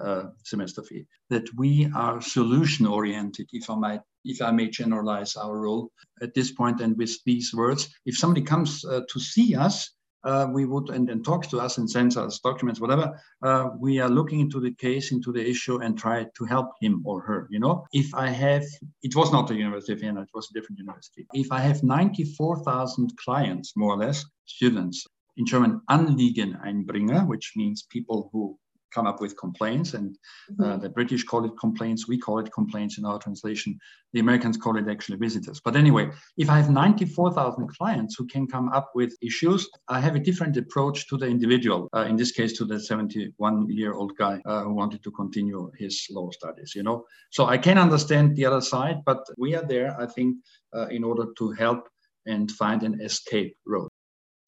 uh, 0.00 0.30
semester 0.44 0.82
fee. 0.82 1.06
That 1.30 1.48
we 1.56 1.90
are 1.94 2.20
solution 2.20 2.86
oriented, 2.86 3.48
if 3.52 3.68
I 3.70 3.74
might, 3.74 4.00
if 4.24 4.42
I 4.42 4.50
may 4.50 4.68
generalize 4.68 5.36
our 5.36 5.58
role 5.58 5.90
at 6.22 6.34
this 6.34 6.52
point, 6.52 6.80
and 6.80 6.96
with 6.96 7.16
these 7.24 7.54
words, 7.54 7.88
if 8.06 8.16
somebody 8.16 8.42
comes 8.42 8.84
uh, 8.84 9.00
to 9.10 9.20
see 9.20 9.54
us, 9.54 9.90
uh, 10.24 10.48
we 10.52 10.64
would 10.64 10.90
and, 10.90 11.08
and 11.10 11.24
talks 11.24 11.46
to 11.48 11.58
us 11.58 11.78
and 11.78 11.88
sends 11.88 12.16
us 12.16 12.40
documents, 12.40 12.80
whatever. 12.80 13.18
Uh, 13.42 13.70
we 13.78 14.00
are 14.00 14.08
looking 14.08 14.40
into 14.40 14.60
the 14.60 14.74
case, 14.74 15.12
into 15.12 15.32
the 15.32 15.48
issue, 15.48 15.78
and 15.78 15.96
try 15.96 16.26
to 16.36 16.44
help 16.44 16.70
him 16.80 17.02
or 17.04 17.20
her. 17.20 17.46
You 17.50 17.60
know, 17.60 17.86
if 17.92 18.14
I 18.14 18.28
have, 18.28 18.64
it 19.02 19.14
was 19.14 19.32
not 19.32 19.46
the 19.46 19.54
University 19.54 19.92
of 19.92 20.00
Vienna, 20.00 20.22
it 20.22 20.30
was 20.34 20.48
a 20.50 20.54
different 20.54 20.78
university. 20.78 21.26
If 21.34 21.52
I 21.52 21.60
have 21.60 21.82
94,000 21.82 23.16
clients, 23.16 23.76
more 23.76 23.92
or 23.92 23.98
less, 23.98 24.24
students, 24.46 25.06
in 25.36 25.46
German 25.46 25.80
Anliegen 25.88 26.60
Einbringer, 26.66 27.26
which 27.26 27.52
means 27.56 27.86
people 27.88 28.28
who 28.32 28.58
come 28.92 29.06
up 29.06 29.20
with 29.20 29.36
complaints 29.36 29.94
and 29.94 30.16
uh, 30.60 30.64
mm-hmm. 30.64 30.82
the 30.82 30.88
british 30.88 31.24
call 31.24 31.44
it 31.44 31.52
complaints 31.58 32.08
we 32.08 32.18
call 32.18 32.38
it 32.38 32.52
complaints 32.52 32.98
in 32.98 33.04
our 33.04 33.18
translation 33.18 33.78
the 34.12 34.20
americans 34.20 34.56
call 34.56 34.76
it 34.76 34.88
actually 34.88 35.18
visitors. 35.18 35.60
But 35.60 35.76
anyway 35.76 36.10
if 36.36 36.48
i 36.50 36.56
have 36.56 36.70
94000 36.70 37.68
clients 37.68 38.16
who 38.16 38.26
can 38.26 38.46
come 38.46 38.68
up 38.70 38.90
with 38.94 39.16
issues 39.22 39.68
i 39.88 40.00
have 40.00 40.14
a 40.14 40.18
different 40.18 40.56
approach 40.56 41.08
to 41.08 41.16
the 41.16 41.26
individual 41.26 41.88
uh, 41.94 42.06
in 42.08 42.16
this 42.16 42.32
case 42.32 42.52
to 42.58 42.64
the 42.64 42.78
71 42.80 43.70
year 43.70 43.92
old 43.94 44.12
guy 44.16 44.40
uh, 44.46 44.62
who 44.62 44.74
wanted 44.74 45.02
to 45.04 45.10
continue 45.10 45.70
his 45.76 46.06
law 46.10 46.30
studies 46.30 46.72
you 46.74 46.82
know? 46.82 47.04
So 47.30 47.46
i 47.46 47.58
can 47.58 47.78
understand 47.78 48.36
the 48.36 48.46
other 48.46 48.60
side 48.60 49.02
but 49.04 49.24
we 49.36 49.54
are 49.54 49.66
there 49.66 50.00
i 50.00 50.06
think 50.06 50.36
uh, 50.74 50.86
in 50.88 51.04
order 51.04 51.26
to 51.38 51.50
help 51.52 51.88
and 52.26 52.50
find 52.50 52.82
an 52.82 53.00
escape 53.00 53.56
road 53.66 53.88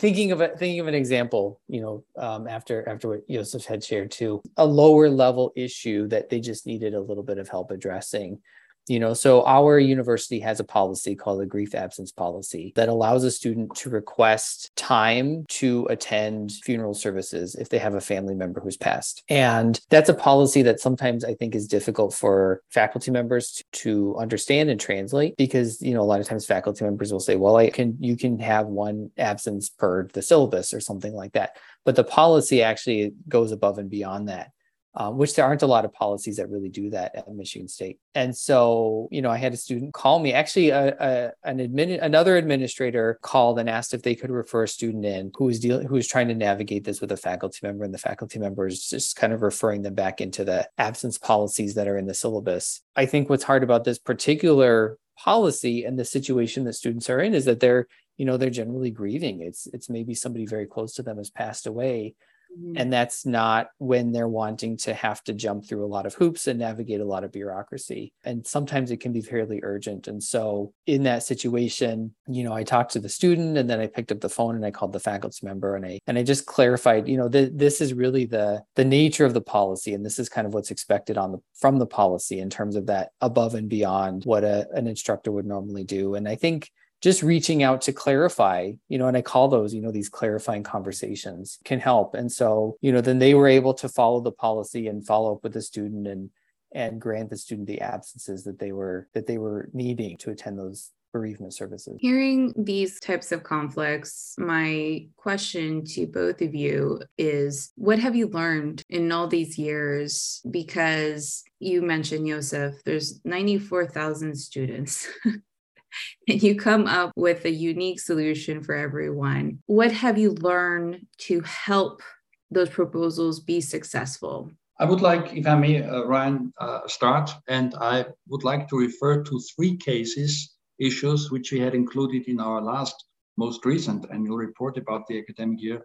thinking 0.00 0.32
of 0.32 0.40
a 0.40 0.48
thinking 0.48 0.80
of 0.80 0.88
an 0.88 0.94
example 0.94 1.60
you 1.68 1.80
know 1.82 2.02
um, 2.16 2.48
after 2.48 2.88
after 2.88 3.08
what 3.08 3.28
Josef 3.28 3.66
had 3.66 3.84
shared 3.84 4.10
too 4.10 4.40
a 4.56 4.64
lower 4.64 5.10
level 5.10 5.52
issue 5.54 6.08
that 6.08 6.30
they 6.30 6.40
just 6.40 6.66
needed 6.66 6.94
a 6.94 7.00
little 7.00 7.22
bit 7.22 7.36
of 7.36 7.48
help 7.48 7.70
addressing 7.70 8.40
you 8.88 8.98
know 8.98 9.14
so 9.14 9.44
our 9.46 9.78
university 9.78 10.40
has 10.40 10.60
a 10.60 10.64
policy 10.64 11.14
called 11.14 11.40
the 11.40 11.46
grief 11.46 11.74
absence 11.74 12.12
policy 12.12 12.72
that 12.76 12.88
allows 12.88 13.24
a 13.24 13.30
student 13.30 13.74
to 13.76 13.90
request 13.90 14.70
time 14.76 15.44
to 15.48 15.86
attend 15.90 16.52
funeral 16.64 16.94
services 16.94 17.54
if 17.54 17.68
they 17.68 17.78
have 17.78 17.94
a 17.94 18.00
family 18.00 18.34
member 18.34 18.60
who's 18.60 18.76
passed. 18.76 19.22
And 19.28 19.80
that's 19.90 20.08
a 20.08 20.14
policy 20.14 20.62
that 20.62 20.80
sometimes 20.80 21.24
i 21.24 21.34
think 21.34 21.54
is 21.54 21.66
difficult 21.66 22.14
for 22.14 22.62
faculty 22.70 23.10
members 23.10 23.52
to, 23.52 23.64
to 23.72 24.16
understand 24.18 24.70
and 24.70 24.80
translate 24.80 25.36
because 25.36 25.80
you 25.82 25.94
know 25.94 26.02
a 26.02 26.10
lot 26.10 26.20
of 26.20 26.26
times 26.26 26.46
faculty 26.46 26.84
members 26.84 27.12
will 27.12 27.20
say 27.20 27.36
well 27.36 27.56
i 27.56 27.70
can 27.70 27.96
you 28.00 28.16
can 28.16 28.38
have 28.38 28.66
one 28.66 29.10
absence 29.18 29.68
per 29.68 30.06
the 30.08 30.22
syllabus 30.22 30.72
or 30.74 30.80
something 30.80 31.12
like 31.12 31.32
that. 31.32 31.56
But 31.84 31.96
the 31.96 32.04
policy 32.04 32.62
actually 32.62 33.12
goes 33.28 33.52
above 33.52 33.78
and 33.78 33.90
beyond 33.90 34.28
that 34.28 34.50
um, 34.94 35.18
which 35.18 35.34
there 35.36 35.44
aren't 35.44 35.62
a 35.62 35.66
lot 35.66 35.84
of 35.84 35.92
policies 35.92 36.36
that 36.36 36.50
really 36.50 36.68
do 36.68 36.90
that 36.90 37.14
at 37.14 37.28
Michigan 37.32 37.68
State. 37.68 37.98
And 38.14 38.36
so, 38.36 39.08
you 39.12 39.22
know, 39.22 39.30
I 39.30 39.36
had 39.36 39.52
a 39.52 39.56
student 39.56 39.94
call 39.94 40.18
me. 40.18 40.32
Actually, 40.32 40.70
a, 40.70 40.96
a, 40.98 41.32
an 41.48 41.58
admin, 41.58 42.02
another 42.02 42.36
administrator 42.36 43.18
called 43.22 43.58
and 43.58 43.70
asked 43.70 43.94
if 43.94 44.02
they 44.02 44.16
could 44.16 44.30
refer 44.30 44.64
a 44.64 44.68
student 44.68 45.04
in 45.04 45.30
who 45.36 45.44
was 45.44 45.60
dealing, 45.60 45.86
who 45.86 45.94
was 45.94 46.08
trying 46.08 46.28
to 46.28 46.34
navigate 46.34 46.84
this 46.84 47.00
with 47.00 47.12
a 47.12 47.16
faculty 47.16 47.60
member, 47.62 47.84
and 47.84 47.94
the 47.94 47.98
faculty 47.98 48.38
member 48.38 48.66
is 48.66 48.88
just 48.88 49.14
kind 49.16 49.32
of 49.32 49.42
referring 49.42 49.82
them 49.82 49.94
back 49.94 50.20
into 50.20 50.44
the 50.44 50.68
absence 50.76 51.18
policies 51.18 51.74
that 51.74 51.86
are 51.86 51.96
in 51.96 52.06
the 52.06 52.14
syllabus. 52.14 52.82
I 52.96 53.06
think 53.06 53.30
what's 53.30 53.44
hard 53.44 53.62
about 53.62 53.84
this 53.84 53.98
particular 53.98 54.98
policy 55.16 55.84
and 55.84 55.98
the 55.98 56.04
situation 56.04 56.64
that 56.64 56.72
students 56.72 57.10
are 57.10 57.20
in 57.20 57.34
is 57.34 57.44
that 57.44 57.60
they're 57.60 57.86
you 58.16 58.24
know 58.24 58.38
they're 58.38 58.48
generally 58.48 58.90
grieving 58.90 59.40
it's 59.40 59.66
it's 59.74 59.90
maybe 59.90 60.14
somebody 60.14 60.46
very 60.46 60.66
close 60.66 60.94
to 60.94 61.02
them 61.02 61.18
has 61.18 61.28
passed 61.28 61.66
away 61.66 62.14
Mm-hmm. 62.58 62.76
And 62.76 62.92
that's 62.92 63.24
not 63.24 63.68
when 63.78 64.12
they're 64.12 64.28
wanting 64.28 64.76
to 64.78 64.94
have 64.94 65.22
to 65.24 65.32
jump 65.32 65.66
through 65.66 65.84
a 65.84 65.88
lot 65.88 66.06
of 66.06 66.14
hoops 66.14 66.46
and 66.46 66.58
navigate 66.58 67.00
a 67.00 67.04
lot 67.04 67.24
of 67.24 67.32
bureaucracy. 67.32 68.12
And 68.24 68.46
sometimes 68.46 68.90
it 68.90 68.98
can 68.98 69.12
be 69.12 69.20
fairly 69.20 69.60
urgent. 69.62 70.08
And 70.08 70.22
so, 70.22 70.72
in 70.86 71.04
that 71.04 71.22
situation, 71.22 72.14
you 72.26 72.44
know, 72.44 72.52
I 72.52 72.64
talked 72.64 72.92
to 72.92 72.98
the 72.98 73.08
student 73.08 73.56
and 73.56 73.68
then 73.68 73.80
I 73.80 73.86
picked 73.86 74.12
up 74.12 74.20
the 74.20 74.28
phone 74.28 74.56
and 74.56 74.64
I 74.64 74.70
called 74.70 74.92
the 74.92 75.00
faculty 75.00 75.46
member 75.46 75.76
and 75.76 75.86
I 75.86 76.00
and 76.06 76.18
I 76.18 76.22
just 76.22 76.46
clarified, 76.46 77.08
you 77.08 77.16
know, 77.16 77.28
th- 77.28 77.52
this 77.54 77.80
is 77.80 77.94
really 77.94 78.24
the 78.24 78.62
the 78.74 78.84
nature 78.84 79.24
of 79.24 79.34
the 79.34 79.40
policy 79.40 79.94
and 79.94 80.04
this 80.04 80.18
is 80.18 80.28
kind 80.28 80.46
of 80.46 80.54
what's 80.54 80.70
expected 80.70 81.16
on 81.16 81.32
the 81.32 81.38
from 81.54 81.78
the 81.78 81.86
policy 81.86 82.40
in 82.40 82.50
terms 82.50 82.76
of 82.76 82.86
that 82.86 83.10
above 83.20 83.54
and 83.54 83.68
beyond 83.68 84.24
what 84.24 84.44
a, 84.44 84.66
an 84.72 84.86
instructor 84.86 85.30
would 85.30 85.46
normally 85.46 85.84
do. 85.84 86.14
And 86.14 86.28
I 86.28 86.36
think 86.36 86.70
just 87.00 87.22
reaching 87.22 87.62
out 87.62 87.80
to 87.82 87.92
clarify, 87.92 88.72
you 88.88 88.98
know, 88.98 89.08
and 89.08 89.16
I 89.16 89.22
call 89.22 89.48
those, 89.48 89.72
you 89.72 89.80
know, 89.80 89.90
these 89.90 90.08
clarifying 90.08 90.62
conversations 90.62 91.58
can 91.64 91.80
help. 91.80 92.14
And 92.14 92.30
so, 92.30 92.76
you 92.80 92.92
know, 92.92 93.00
then 93.00 93.18
they 93.18 93.34
were 93.34 93.48
able 93.48 93.74
to 93.74 93.88
follow 93.88 94.20
the 94.20 94.32
policy 94.32 94.86
and 94.86 95.06
follow 95.06 95.34
up 95.34 95.42
with 95.42 95.54
the 95.54 95.62
student 95.62 96.06
and 96.06 96.30
and 96.72 97.00
grant 97.00 97.30
the 97.30 97.36
student 97.36 97.66
the 97.66 97.80
absences 97.80 98.44
that 98.44 98.58
they 98.60 98.70
were 98.70 99.08
that 99.14 99.26
they 99.26 99.38
were 99.38 99.68
needing 99.72 100.16
to 100.18 100.30
attend 100.30 100.58
those 100.58 100.92
bereavement 101.12 101.52
services. 101.52 101.96
Hearing 102.00 102.52
these 102.56 103.00
types 103.00 103.32
of 103.32 103.42
conflicts, 103.42 104.34
my 104.38 105.06
question 105.16 105.84
to 105.86 106.06
both 106.06 106.40
of 106.40 106.54
you 106.54 107.00
is 107.18 107.72
what 107.74 107.98
have 107.98 108.14
you 108.14 108.28
learned 108.28 108.84
in 108.88 109.10
all 109.10 109.26
these 109.26 109.58
years? 109.58 110.40
Because 110.48 111.42
you 111.58 111.82
mentioned, 111.82 112.28
Josef, 112.28 112.74
there's 112.84 113.20
94,000 113.24 114.36
students. 114.36 115.08
and 116.28 116.42
you 116.42 116.56
come 116.56 116.86
up 116.86 117.12
with 117.16 117.44
a 117.44 117.50
unique 117.50 118.00
solution 118.00 118.62
for 118.62 118.74
everyone. 118.74 119.58
What 119.66 119.92
have 119.92 120.18
you 120.18 120.32
learned 120.32 121.06
to 121.28 121.40
help 121.40 122.02
those 122.50 122.70
proposals 122.70 123.40
be 123.40 123.60
successful? 123.60 124.50
I 124.78 124.86
would 124.86 125.02
like, 125.02 125.34
if 125.34 125.46
I 125.46 125.56
may, 125.56 125.82
uh, 125.82 126.04
Ryan, 126.04 126.52
uh, 126.58 126.80
start, 126.86 127.30
and 127.48 127.74
I 127.74 128.06
would 128.28 128.44
like 128.44 128.66
to 128.68 128.78
refer 128.78 129.22
to 129.22 129.40
three 129.54 129.76
cases, 129.76 130.56
issues, 130.78 131.30
which 131.30 131.52
we 131.52 131.60
had 131.60 131.74
included 131.74 132.28
in 132.28 132.40
our 132.40 132.62
last, 132.62 133.04
most 133.36 133.64
recent 133.66 134.06
annual 134.10 134.38
report 134.38 134.78
about 134.78 135.06
the 135.06 135.18
academic 135.18 135.60
year 135.60 135.82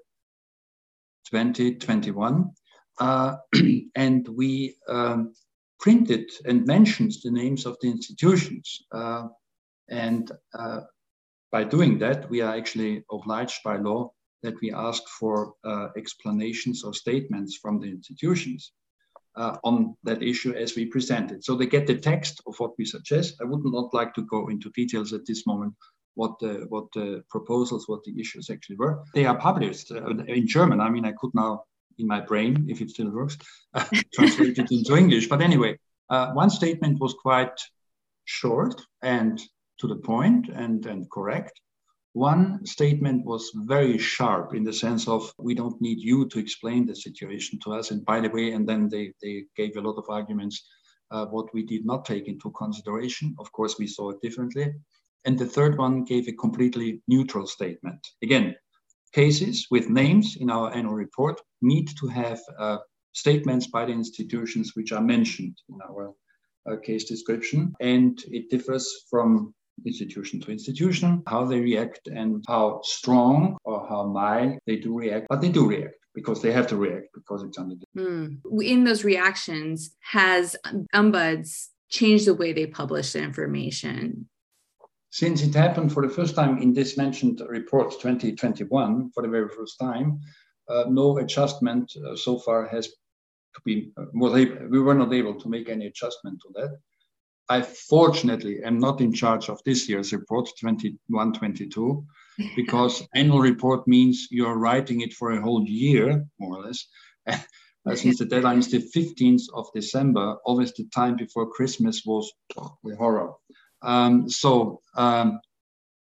2021. 1.29 2.49
Uh, 2.97 3.35
and 3.95 4.27
we 4.29 4.77
um, 4.87 5.33
printed 5.79 6.31
and 6.45 6.65
mentioned 6.65 7.11
the 7.23 7.31
names 7.31 7.65
of 7.65 7.75
the 7.81 7.89
institutions. 7.89 8.81
And 9.89 10.31
uh, 10.57 10.81
by 11.51 11.63
doing 11.63 11.99
that, 11.99 12.29
we 12.29 12.41
are 12.41 12.55
actually 12.55 13.03
obliged 13.11 13.61
by 13.63 13.77
law 13.77 14.11
that 14.43 14.55
we 14.61 14.71
ask 14.71 15.03
for 15.19 15.53
uh, 15.63 15.87
explanations 15.97 16.83
or 16.83 16.93
statements 16.93 17.57
from 17.61 17.79
the 17.79 17.87
institutions 17.87 18.73
uh, 19.35 19.57
on 19.63 19.95
that 20.03 20.21
issue 20.21 20.53
as 20.53 20.75
we 20.75 20.85
present 20.85 21.31
it. 21.31 21.43
So 21.43 21.55
they 21.55 21.65
get 21.65 21.87
the 21.87 21.97
text 21.97 22.41
of 22.47 22.55
what 22.59 22.71
we 22.77 22.85
suggest. 22.85 23.35
I 23.41 23.45
would 23.45 23.63
not 23.63 23.93
like 23.93 24.13
to 24.15 24.21
go 24.23 24.47
into 24.49 24.69
details 24.71 25.13
at 25.13 25.25
this 25.25 25.45
moment 25.45 25.73
what 26.13 26.39
the 26.39 26.65
what 26.69 26.85
the 26.93 27.23
proposals, 27.29 27.89
what 27.89 28.03
the 28.05 28.17
issues 28.19 28.49
actually 28.49 28.77
were. 28.77 29.03
They 29.13 29.25
are 29.25 29.37
published 29.37 29.91
uh, 29.91 30.07
in 30.27 30.47
German. 30.47 30.79
I 30.79 30.89
mean, 30.89 31.05
I 31.05 31.11
could 31.11 31.31
now 31.33 31.63
in 31.97 32.07
my 32.07 32.21
brain, 32.21 32.65
if 32.69 32.81
it 32.81 32.89
still 32.89 33.09
works, 33.09 33.37
translate 34.13 34.57
it 34.57 34.71
into 34.71 34.95
English. 34.95 35.27
But 35.27 35.41
anyway, 35.41 35.77
uh, 36.09 36.31
one 36.33 36.49
statement 36.49 36.99
was 36.99 37.13
quite 37.13 37.57
short 38.25 38.81
and 39.01 39.41
to 39.79 39.87
the 39.87 39.95
point 39.95 40.49
and, 40.49 40.85
and 40.85 41.09
correct. 41.11 41.59
One 42.13 42.65
statement 42.65 43.25
was 43.25 43.51
very 43.53 43.97
sharp 43.97 44.55
in 44.55 44.63
the 44.63 44.71
sense 44.71 45.05
of 45.07 45.33
we 45.37 45.53
don't 45.53 45.81
need 45.81 45.99
you 45.99 46.29
to 46.29 46.39
explain 46.39 46.85
the 46.85 46.95
situation 46.95 47.59
to 47.63 47.73
us. 47.73 47.91
And 47.91 48.05
by 48.05 48.21
the 48.21 48.29
way, 48.29 48.53
and 48.53 48.67
then 48.67 48.87
they, 48.87 49.11
they 49.21 49.43
gave 49.57 49.75
a 49.75 49.81
lot 49.81 49.97
of 49.97 50.05
arguments 50.09 50.65
uh, 51.11 51.25
what 51.25 51.53
we 51.53 51.65
did 51.65 51.85
not 51.85 52.05
take 52.05 52.27
into 52.27 52.51
consideration. 52.51 53.35
Of 53.37 53.51
course, 53.51 53.75
we 53.77 53.87
saw 53.87 54.11
it 54.11 54.21
differently. 54.21 54.73
And 55.25 55.37
the 55.37 55.45
third 55.45 55.77
one 55.77 56.05
gave 56.05 56.27
a 56.27 56.33
completely 56.33 57.01
neutral 57.07 57.47
statement. 57.47 57.99
Again, 58.23 58.55
cases 59.13 59.67
with 59.69 59.89
names 59.89 60.37
in 60.39 60.49
our 60.49 60.73
annual 60.73 60.93
report 60.93 61.41
need 61.61 61.89
to 61.99 62.07
have 62.07 62.39
uh, 62.57 62.77
statements 63.13 63.67
by 63.67 63.85
the 63.85 63.91
institutions 63.91 64.71
which 64.75 64.91
are 64.91 65.01
mentioned 65.01 65.57
in 65.67 65.79
our 65.89 66.13
uh, 66.69 66.77
case 66.77 67.05
description. 67.05 67.73
And 67.79 68.17
it 68.27 68.49
differs 68.49 68.89
from 69.09 69.53
institution 69.85 70.39
to 70.41 70.51
institution, 70.51 71.23
how 71.27 71.45
they 71.45 71.59
react 71.59 72.07
and 72.07 72.43
how 72.47 72.81
strong 72.83 73.57
or 73.63 73.87
how 73.87 74.05
mild 74.05 74.57
they 74.65 74.77
do 74.77 74.97
react, 74.97 75.27
but 75.29 75.41
they 75.41 75.49
do 75.49 75.67
react 75.67 75.95
because 76.13 76.41
they 76.41 76.51
have 76.51 76.67
to 76.67 76.77
react 76.77 77.07
because 77.13 77.43
it's 77.43 77.57
under 77.57 77.75
the. 77.75 78.01
Mm. 78.01 78.63
In 78.63 78.83
those 78.83 79.03
reactions, 79.03 79.95
has 79.99 80.55
ombuds 80.93 81.67
changed 81.89 82.25
the 82.25 82.33
way 82.33 82.53
they 82.53 82.67
publish 82.67 83.13
the 83.13 83.21
information? 83.21 84.27
Since 85.11 85.43
it 85.43 85.53
happened 85.53 85.93
for 85.93 86.05
the 86.05 86.13
first 86.13 86.35
time 86.35 86.57
in 86.57 86.73
this 86.73 86.97
mentioned 86.97 87.41
report 87.47 87.91
2021, 87.91 89.11
for 89.13 89.23
the 89.23 89.29
very 89.29 89.49
first 89.49 89.79
time, 89.79 90.19
uh, 90.67 90.85
no 90.89 91.17
adjustment 91.19 91.91
uh, 91.95 92.15
so 92.15 92.39
far 92.39 92.67
has 92.67 92.87
to 92.87 93.61
be, 93.63 93.91
uh, 93.97 94.05
we 94.13 94.79
were 94.79 94.95
not 94.95 95.13
able 95.13 95.35
to 95.39 95.47
make 95.47 95.69
any 95.69 95.87
adjustment 95.87 96.39
to 96.41 96.49
that. 96.55 96.77
I 97.49 97.61
fortunately 97.61 98.63
am 98.63 98.79
not 98.79 99.01
in 99.01 99.13
charge 99.13 99.49
of 99.49 99.61
this 99.65 99.87
year's 99.87 100.11
report 100.11 100.49
21 100.59 101.33
22 101.33 102.05
because 102.55 103.07
annual 103.13 103.39
report 103.39 103.87
means 103.87 104.27
you're 104.31 104.57
writing 104.57 105.01
it 105.01 105.13
for 105.13 105.31
a 105.31 105.41
whole 105.41 105.63
year, 105.63 106.25
more 106.39 106.57
or 106.57 106.63
less. 106.65 106.87
Since 107.93 108.17
the 108.17 108.25
deadline 108.25 108.57
is 108.57 108.71
the 108.71 108.79
15th 108.79 109.43
of 109.53 109.67
December, 109.75 110.37
always 110.43 110.73
the 110.73 110.85
time 110.85 111.15
before 111.15 111.51
Christmas 111.51 112.01
was 112.03 112.31
oh, 112.57 112.75
the 112.83 112.95
horror. 112.95 113.33
Um, 113.83 114.27
so 114.27 114.81
um, 114.97 115.39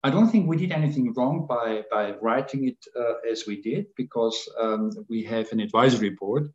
I 0.03 0.09
don't 0.09 0.29
think 0.29 0.47
we 0.47 0.57
did 0.57 0.71
anything 0.71 1.13
wrong 1.13 1.45
by, 1.47 1.83
by 1.91 2.13
writing 2.21 2.67
it 2.67 2.77
uh, 2.99 3.29
as 3.31 3.45
we 3.45 3.61
did 3.61 3.85
because 3.95 4.49
um, 4.59 4.91
we 5.09 5.23
have 5.25 5.51
an 5.51 5.59
advisory 5.59 6.15
board 6.19 6.51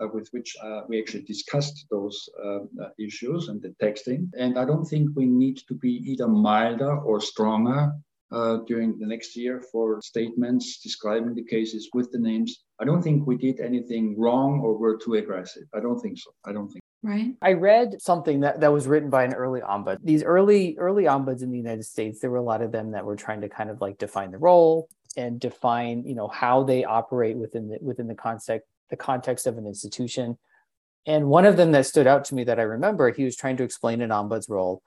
with 0.00 0.28
which 0.30 0.54
uh, 0.62 0.82
we 0.88 1.00
actually 1.00 1.22
discussed 1.22 1.86
those 1.90 2.28
uh, 2.44 2.58
issues 2.98 3.48
and 3.48 3.62
the 3.62 3.74
texting. 3.82 4.28
And 4.38 4.58
I 4.58 4.64
don't 4.64 4.84
think 4.84 5.10
we 5.14 5.26
need 5.26 5.58
to 5.68 5.74
be 5.74 6.02
either 6.06 6.28
milder 6.28 6.96
or 6.98 7.20
stronger 7.20 7.92
uh, 8.32 8.58
during 8.66 8.98
the 8.98 9.06
next 9.06 9.36
year 9.36 9.62
for 9.72 10.00
statements 10.02 10.80
describing 10.82 11.34
the 11.34 11.44
cases 11.44 11.88
with 11.94 12.10
the 12.12 12.18
names. 12.18 12.64
I 12.80 12.84
don't 12.84 13.02
think 13.02 13.26
we 13.26 13.36
did 13.36 13.60
anything 13.60 14.18
wrong 14.18 14.60
or 14.60 14.76
were 14.76 14.98
too 14.98 15.14
aggressive. 15.14 15.64
I 15.74 15.80
don't 15.80 16.00
think 16.00 16.18
so. 16.18 16.30
I 16.44 16.52
don't 16.52 16.68
think. 16.68 16.80
Right. 17.02 17.34
I 17.40 17.52
read 17.52 18.02
something 18.02 18.40
that, 18.40 18.60
that 18.60 18.72
was 18.72 18.88
written 18.88 19.10
by 19.10 19.24
an 19.24 19.34
early 19.34 19.60
ombud. 19.60 19.98
These 20.02 20.24
early 20.24 20.76
early 20.78 21.04
ombuds 21.04 21.42
in 21.42 21.50
the 21.50 21.56
United 21.56 21.84
States, 21.84 22.20
there 22.20 22.30
were 22.30 22.38
a 22.38 22.42
lot 22.42 22.62
of 22.62 22.72
them 22.72 22.92
that 22.92 23.04
were 23.04 23.16
trying 23.16 23.42
to 23.42 23.48
kind 23.48 23.70
of 23.70 23.80
like 23.80 23.98
define 23.98 24.32
the 24.32 24.38
role 24.38 24.88
and 25.16 25.38
define, 25.38 26.02
you 26.04 26.14
know, 26.14 26.26
how 26.26 26.64
they 26.64 26.84
operate 26.84 27.36
within 27.36 27.68
the 27.68 27.78
within 27.80 28.08
the 28.08 28.14
context 28.14 28.66
the 28.90 28.96
context 28.96 29.46
of 29.46 29.58
an 29.58 29.66
institution. 29.66 30.38
And 31.06 31.28
one 31.28 31.44
of 31.44 31.56
them 31.56 31.72
that 31.72 31.86
stood 31.86 32.06
out 32.06 32.24
to 32.26 32.34
me 32.34 32.44
that 32.44 32.58
I 32.58 32.62
remember, 32.62 33.10
he 33.10 33.24
was 33.24 33.36
trying 33.36 33.56
to 33.58 33.64
explain 33.64 34.00
an 34.00 34.10
ombud's 34.10 34.48
role. 34.48 34.82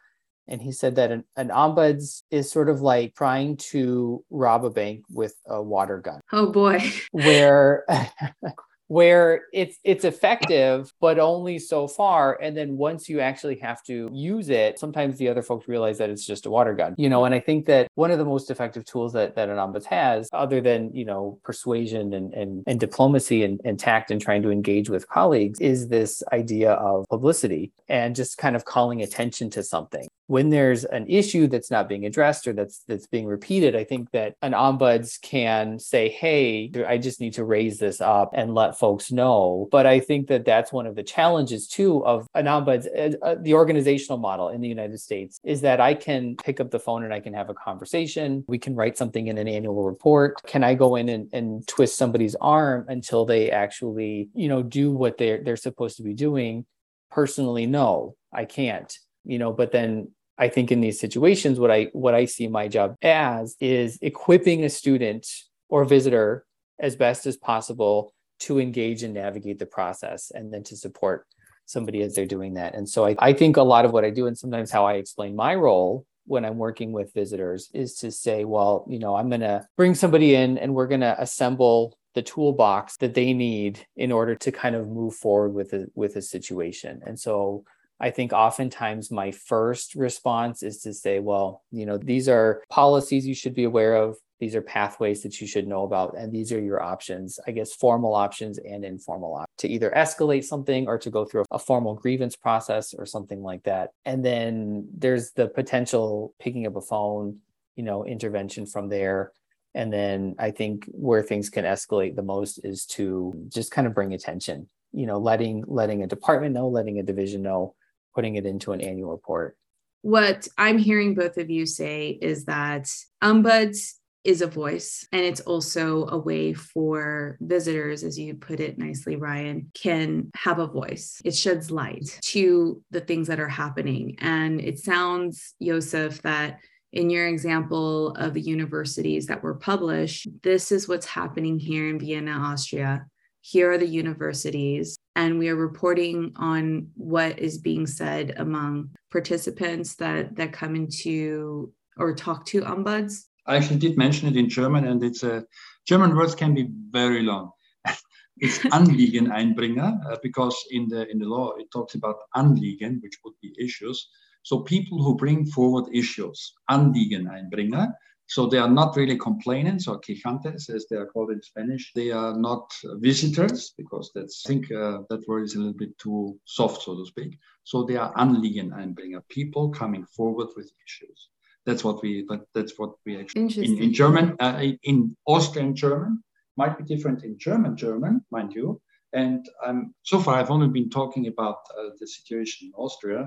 And 0.47 0.61
he 0.61 0.71
said 0.71 0.95
that 0.95 1.11
an, 1.11 1.23
an 1.35 1.49
ombuds 1.49 2.23
is 2.31 2.51
sort 2.51 2.69
of 2.69 2.81
like 2.81 3.15
trying 3.15 3.57
to 3.57 4.25
rob 4.29 4.65
a 4.65 4.69
bank 4.69 5.03
with 5.09 5.35
a 5.45 5.61
water 5.61 5.99
gun. 5.99 6.21
Oh 6.31 6.51
boy. 6.51 6.91
where 7.11 7.85
where 8.89 9.43
it's 9.53 9.77
it's 9.83 10.03
effective 10.03 10.91
but 10.99 11.17
only 11.19 11.57
so 11.57 11.87
far. 11.87 12.37
And 12.41 12.57
then 12.57 12.75
once 12.75 13.07
you 13.07 13.21
actually 13.21 13.57
have 13.59 13.81
to 13.83 14.09
use 14.11 14.49
it 14.49 14.77
sometimes 14.77 15.17
the 15.17 15.29
other 15.29 15.41
folks 15.41 15.67
realize 15.67 15.97
that 15.99 16.09
it's 16.09 16.25
just 16.25 16.45
a 16.45 16.49
water 16.49 16.73
gun 16.73 16.95
you 16.97 17.07
know? 17.07 17.25
And 17.25 17.35
i 17.35 17.39
think 17.39 17.65
that 17.67 17.87
one 17.95 18.11
of 18.11 18.17
the 18.17 18.25
most 18.25 18.49
effective 18.49 18.85
tools 18.85 19.13
that, 19.13 19.35
that 19.35 19.49
an 19.49 19.57
ombuds 19.57 19.85
has 19.85 20.29
other 20.33 20.59
than 20.59 20.91
you 20.93 21.05
know 21.05 21.39
persuasion 21.43 22.13
and 22.13 22.33
and, 22.33 22.63
and 22.65 22.79
diplomacy 22.79 23.43
and, 23.43 23.61
and 23.63 23.79
tact 23.79 24.11
and 24.11 24.21
trying 24.21 24.41
to 24.41 24.49
engage 24.49 24.89
with 24.89 25.07
colleagues 25.07 25.59
is 25.59 25.87
this 25.87 26.23
idea 26.33 26.71
of 26.73 27.05
publicity 27.09 27.71
and 27.87 28.15
just 28.15 28.37
kind 28.37 28.55
of 28.55 28.65
calling 28.65 29.01
attention 29.01 29.49
to 29.51 29.63
something. 29.63 30.07
When 30.27 30.49
there's 30.49 30.83
an 30.85 31.07
issue 31.07 31.47
that's 31.47 31.71
not 31.71 31.89
being 31.89 32.05
addressed 32.05 32.47
or 32.47 32.53
that's 32.53 32.83
that's 32.87 33.07
being 33.07 33.25
repeated 33.25 33.75
i 33.75 33.83
think 33.83 34.11
that 34.11 34.35
an 34.41 34.53
ombuds 34.53 35.21
can 35.21 35.79
say 35.79 36.09
hey 36.09 36.71
i 36.87 36.97
just 36.97 37.19
need 37.19 37.33
to 37.33 37.43
raise 37.43 37.79
this 37.79 38.01
up 38.01 38.31
and 38.33 38.53
let 38.53 38.78
folks 38.79 39.11
know. 39.11 39.67
But 39.71 39.85
I 39.85 39.99
think 39.99 40.27
that 40.27 40.45
that's 40.45 40.71
one 40.71 40.87
of 40.87 40.95
the 40.95 41.03
challenges 41.03 41.67
too 41.67 42.05
of 42.05 42.27
an 42.33 42.45
ombuds, 42.45 42.87
uh, 42.87 43.17
uh, 43.23 43.35
the 43.39 43.53
organizational 43.53 44.17
model 44.17 44.49
in 44.49 44.61
the 44.61 44.67
United 44.67 44.99
States 44.99 45.39
is 45.43 45.61
that 45.61 45.81
I 45.81 45.93
can 45.93 46.37
pick 46.37 46.59
up 46.59 46.71
the 46.71 46.79
phone 46.79 47.03
and 47.03 47.13
I 47.13 47.19
can 47.19 47.33
have 47.33 47.49
a 47.49 47.53
conversation. 47.53 48.45
We 48.47 48.57
can 48.57 48.75
write 48.75 48.97
something 48.97 49.27
in 49.27 49.37
an 49.37 49.47
annual 49.47 49.83
report. 49.83 50.41
Can 50.47 50.63
I 50.63 50.73
go 50.73 50.95
in 50.95 51.09
and, 51.09 51.29
and 51.33 51.67
twist 51.67 51.97
somebody's 51.97 52.35
arm 52.35 52.85
until 52.87 53.25
they 53.25 53.51
actually, 53.51 54.29
you 54.33 54.47
know, 54.47 54.63
do 54.63 54.91
what 54.91 55.17
they're 55.17 55.43
they're 55.43 55.57
supposed 55.57 55.97
to 55.97 56.03
be 56.03 56.13
doing? 56.13 56.65
Personally, 57.11 57.65
no, 57.65 58.15
I 58.31 58.45
can't. 58.45 58.91
You 59.25 59.37
know, 59.37 59.51
but 59.51 59.71
then 59.71 60.11
I 60.37 60.47
think 60.47 60.71
in 60.71 60.79
these 60.79 60.99
situations, 60.99 61.59
what 61.59 61.69
I 61.69 61.89
what 61.91 62.15
I 62.15 62.25
see 62.25 62.47
my 62.47 62.67
job 62.67 62.95
as 63.01 63.57
is 63.59 63.99
equipping 64.01 64.63
a 64.63 64.69
student 64.69 65.27
or 65.67 65.83
visitor 65.83 66.45
as 66.79 66.95
best 66.95 67.25
as 67.27 67.35
possible 67.35 68.13
to 68.39 68.59
engage 68.59 69.03
and 69.03 69.13
navigate 69.13 69.59
the 69.59 69.65
process 69.65 70.31
and 70.31 70.53
then 70.53 70.63
to 70.63 70.77
support 70.77 71.25
somebody 71.65 72.01
as 72.01 72.15
they're 72.15 72.25
doing 72.25 72.55
that. 72.55 72.73
And 72.73 72.89
so 72.89 73.05
I, 73.05 73.15
I 73.19 73.33
think 73.33 73.57
a 73.57 73.61
lot 73.61 73.85
of 73.85 73.91
what 73.91 74.03
I 74.03 74.09
do 74.09 74.27
and 74.27 74.37
sometimes 74.37 74.71
how 74.71 74.85
I 74.85 74.93
explain 74.93 75.35
my 75.35 75.55
role 75.55 76.05
when 76.25 76.45
I'm 76.45 76.57
working 76.57 76.91
with 76.91 77.13
visitors 77.13 77.69
is 77.73 77.95
to 77.97 78.11
say, 78.11 78.45
well, 78.45 78.85
you 78.87 78.99
know, 78.99 79.15
I'm 79.15 79.29
going 79.29 79.41
to 79.41 79.67
bring 79.77 79.95
somebody 79.95 80.35
in 80.35 80.57
and 80.57 80.73
we're 80.73 80.87
going 80.87 81.01
to 81.01 81.19
assemble 81.19 81.97
the 82.15 82.21
toolbox 82.21 82.97
that 82.97 83.13
they 83.13 83.33
need 83.33 83.85
in 83.95 84.11
order 84.11 84.35
to 84.35 84.51
kind 84.51 84.75
of 84.75 84.87
move 84.87 85.15
forward 85.15 85.53
with 85.53 85.73
a, 85.73 85.87
with 85.95 86.15
a 86.15 86.21
situation. 86.21 87.01
And 87.05 87.19
so 87.19 87.63
I 87.99 88.11
think 88.11 88.31
oftentimes 88.31 89.11
my 89.11 89.31
first 89.31 89.95
response 89.95 90.63
is 90.63 90.81
to 90.81 90.93
say, 90.93 91.19
well, 91.19 91.63
you 91.71 91.85
know, 91.85 91.97
these 91.97 92.29
are 92.29 92.63
policies 92.69 93.27
you 93.27 93.35
should 93.35 93.53
be 93.53 93.65
aware 93.65 93.95
of. 93.95 94.17
These 94.39 94.55
are 94.55 94.61
pathways 94.61 95.21
that 95.23 95.41
you 95.41 95.47
should 95.47 95.67
know 95.67 95.83
about. 95.83 96.15
And 96.17 96.31
these 96.31 96.51
are 96.51 96.61
your 96.61 96.81
options, 96.81 97.39
I 97.45 97.51
guess, 97.51 97.73
formal 97.73 98.15
options 98.15 98.57
and 98.57 98.85
informal 98.85 99.33
options 99.33 99.49
to 99.57 99.67
either 99.67 99.91
escalate 99.95 100.45
something 100.45 100.87
or 100.87 100.97
to 100.97 101.09
go 101.09 101.25
through 101.25 101.45
a 101.51 101.59
formal 101.59 101.95
grievance 101.95 102.35
process 102.35 102.93
or 102.93 103.05
something 103.05 103.43
like 103.43 103.63
that. 103.63 103.89
And 104.05 104.23
then 104.23 104.87
there's 104.97 105.31
the 105.31 105.47
potential 105.47 106.33
picking 106.39 106.65
up 106.65 106.77
a 106.77 106.81
phone, 106.81 107.39
you 107.75 107.83
know, 107.83 108.05
intervention 108.05 108.65
from 108.65 108.87
there. 108.87 109.33
And 109.75 109.91
then 109.91 110.35
I 110.39 110.51
think 110.51 110.85
where 110.91 111.21
things 111.21 111.49
can 111.49 111.65
escalate 111.65 112.15
the 112.15 112.23
most 112.23 112.59
is 112.63 112.85
to 112.87 113.33
just 113.49 113.71
kind 113.71 113.87
of 113.87 113.93
bring 113.93 114.13
attention, 114.13 114.69
you 114.93 115.05
know, 115.05 115.19
letting 115.19 115.63
letting 115.67 116.01
a 116.01 116.07
department 116.07 116.53
know, 116.53 116.69
letting 116.69 116.97
a 116.99 117.03
division 117.03 117.41
know, 117.41 117.75
putting 118.15 118.35
it 118.35 118.45
into 118.45 118.71
an 118.71 118.81
annual 118.81 119.11
report. 119.11 119.57
What 120.01 120.47
I'm 120.57 120.77
hearing 120.77 121.13
both 121.13 121.37
of 121.37 121.49
you 121.49 121.65
say 121.65 122.17
is 122.21 122.45
that 122.45 122.89
um, 123.21 123.43
ombuds 123.43 123.95
is 124.23 124.41
a 124.41 124.47
voice 124.47 125.07
and 125.11 125.21
it's 125.21 125.39
also 125.41 126.05
a 126.07 126.17
way 126.17 126.53
for 126.53 127.37
visitors 127.39 128.03
as 128.03 128.19
you 128.19 128.35
put 128.35 128.59
it 128.59 128.77
nicely 128.77 129.15
ryan 129.15 129.71
can 129.73 130.29
have 130.35 130.59
a 130.59 130.67
voice. 130.67 131.21
It 131.23 131.35
sheds 131.35 131.71
light 131.71 132.19
to 132.25 132.81
the 132.91 133.01
things 133.01 133.27
that 133.27 133.39
are 133.39 133.47
happening. 133.47 134.17
And 134.19 134.59
it 134.59 134.79
sounds 134.79 135.53
josef 135.61 136.21
that 136.23 136.59
in 136.91 137.09
your 137.09 137.27
example 137.27 138.11
of 138.15 138.33
the 138.33 138.41
universities 138.41 139.27
that 139.27 139.43
were 139.43 139.55
published 139.55 140.27
this 140.41 140.71
is 140.71 140.87
what's 140.87 141.05
happening 141.05 141.59
here 141.59 141.89
in 141.89 141.99
vienna 141.99 142.31
austria. 142.31 143.05
Here 143.41 143.71
are 143.71 143.77
the 143.77 143.87
universities 143.87 144.97
and 145.15 145.39
we 145.39 145.47
are 145.47 145.55
reporting 145.55 146.33
on 146.35 146.89
what 146.95 147.39
is 147.39 147.57
being 147.57 147.87
said 147.87 148.33
among 148.37 148.91
participants 149.11 149.95
that 149.95 150.35
that 150.35 150.51
come 150.51 150.75
into 150.75 151.71
or 151.95 152.13
talk 152.13 152.45
to 152.47 152.61
ombuds 152.61 153.28
I 153.49 153.57
actually 153.57 153.79
did 153.79 153.97
mention 153.97 154.29
it 154.29 154.37
in 154.37 154.47
German, 154.47 154.85
and 154.85 155.03
it's 155.03 155.23
a 155.23 155.43
German 155.87 156.15
words 156.15 156.35
can 156.35 156.53
be 156.53 156.69
very 156.91 157.23
long. 157.23 157.51
it's 158.37 158.59
Anliegeneinbringer 158.59 160.11
uh, 160.11 160.17
because 160.21 160.55
in 160.69 160.87
the 160.87 161.09
in 161.09 161.17
the 161.17 161.25
law 161.25 161.53
it 161.57 161.71
talks 161.71 161.95
about 161.95 162.17
Anliegen, 162.35 163.01
which 163.01 163.17
would 163.23 163.33
be 163.41 163.51
issues. 163.57 164.07
So 164.43 164.59
people 164.59 165.03
who 165.03 165.15
bring 165.15 165.47
forward 165.47 165.85
issues, 165.93 166.53
Anliegen 166.69 167.25
Einbringer. 167.27 167.91
So 168.27 168.45
they 168.45 168.59
are 168.59 168.69
not 168.69 168.95
really 168.95 169.17
complainants 169.17 169.87
or 169.87 169.99
quejantes, 169.99 170.69
as 170.69 170.85
they 170.87 170.97
are 170.97 171.07
called 171.07 171.31
in 171.31 171.41
Spanish. 171.41 171.91
They 171.95 172.11
are 172.11 172.37
not 172.37 172.71
visitors 173.01 173.73
because 173.75 174.11
that's 174.13 174.45
I 174.45 174.49
think 174.49 174.71
uh, 174.71 174.99
that 175.09 175.27
word 175.27 175.45
is 175.45 175.55
a 175.55 175.57
little 175.57 175.73
bit 175.73 175.97
too 175.97 176.39
soft, 176.45 176.83
so 176.83 176.95
to 176.95 177.05
speak. 177.07 177.39
So 177.63 177.83
they 177.83 177.97
are 177.97 178.13
Anliegen 178.13 178.69
Einbringer, 178.69 179.23
people 179.29 179.69
coming 179.69 180.05
forward 180.05 180.49
with 180.55 180.71
issues. 180.85 181.29
That's 181.69 181.83
what 181.83 182.01
we. 182.01 182.25
That, 182.29 182.41
that's 182.55 182.73
what 182.79 182.93
we 183.05 183.19
actually. 183.19 183.43
In, 183.63 183.77
in 183.83 183.93
German, 183.93 184.35
uh, 184.39 184.59
in 184.81 185.15
Austrian 185.27 185.75
German, 185.75 186.23
might 186.57 186.75
be 186.79 186.83
different 186.83 187.23
in 187.23 187.37
German 187.37 187.77
German, 187.77 188.25
mind 188.31 188.53
you. 188.55 188.81
And 189.13 189.47
um, 189.63 189.93
so 190.01 190.19
far, 190.19 190.35
I've 190.35 190.49
only 190.49 190.67
been 190.67 190.89
talking 190.89 191.27
about 191.27 191.59
uh, 191.77 191.89
the 191.99 192.07
situation 192.07 192.69
in 192.69 192.73
Austria. 192.73 193.21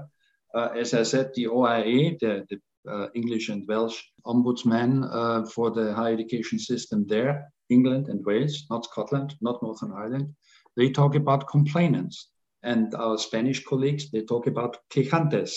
Uh, 0.52 0.70
as 0.76 0.92
I 0.92 1.05
said, 1.05 1.31
the 1.37 1.46
OIA, 1.46 2.18
the, 2.20 2.44
the 2.50 2.59
uh, 2.92 3.07
English 3.14 3.48
and 3.48 3.66
Welsh 3.68 4.02
ombudsman 4.26 5.09
uh, 5.20 5.46
for 5.46 5.70
the 5.70 5.94
higher 5.94 6.14
education 6.14 6.59
system 6.59 7.07
there, 7.07 7.48
England 7.70 8.09
and 8.09 8.26
Wales, 8.26 8.64
not 8.70 8.87
Scotland, 8.87 9.37
not 9.40 9.62
Northern 9.62 9.92
Ireland, 9.92 10.35
they 10.76 10.90
talk 10.90 11.14
about 11.14 11.48
complainants. 11.48 12.28
And 12.64 12.92
our 12.94 13.18
Spanish 13.18 13.64
colleagues, 13.64 14.11
they 14.11 14.22
talk 14.22 14.48
about 14.48 14.78
quejantes. 14.92 15.52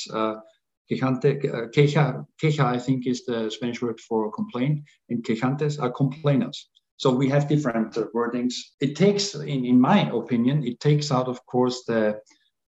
Quejante, 0.89 1.39
queja, 1.73 2.25
queja, 2.41 2.65
I 2.65 2.79
think, 2.79 3.07
is 3.07 3.25
the 3.25 3.49
Spanish 3.49 3.81
word 3.81 3.99
for 3.99 4.31
complaint, 4.31 4.83
and 5.09 5.23
quejantes 5.23 5.81
are 5.81 5.91
complainers. 5.91 6.69
So 6.97 7.11
we 7.11 7.27
have 7.29 7.47
different 7.47 7.97
uh, 7.97 8.05
wordings. 8.15 8.53
It 8.79 8.95
takes, 8.95 9.35
in, 9.35 9.65
in 9.65 9.79
my 9.81 10.09
opinion, 10.11 10.63
it 10.63 10.79
takes 10.79 11.11
out, 11.11 11.27
of 11.27 11.45
course, 11.45 11.83
the 11.85 12.19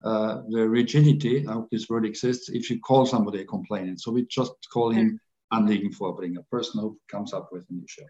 uh, 0.03 0.41
the 0.49 0.69
rigidity, 0.69 1.47
I 1.47 1.53
hope 1.53 1.69
this 1.71 1.89
word 1.89 2.05
exists, 2.05 2.49
if 2.49 2.69
you 2.69 2.79
call 2.79 3.05
somebody 3.05 3.41
a 3.41 3.45
complainant. 3.45 3.99
So 3.99 4.11
we 4.11 4.27
just 4.27 4.53
call 4.71 4.91
him 4.91 5.19
anliegen 5.51 5.91
a 6.37 6.43
person 6.43 6.81
who 6.81 6.99
comes 7.07 7.33
up 7.33 7.49
with 7.51 7.65
an 7.69 7.83
issue. 7.83 8.05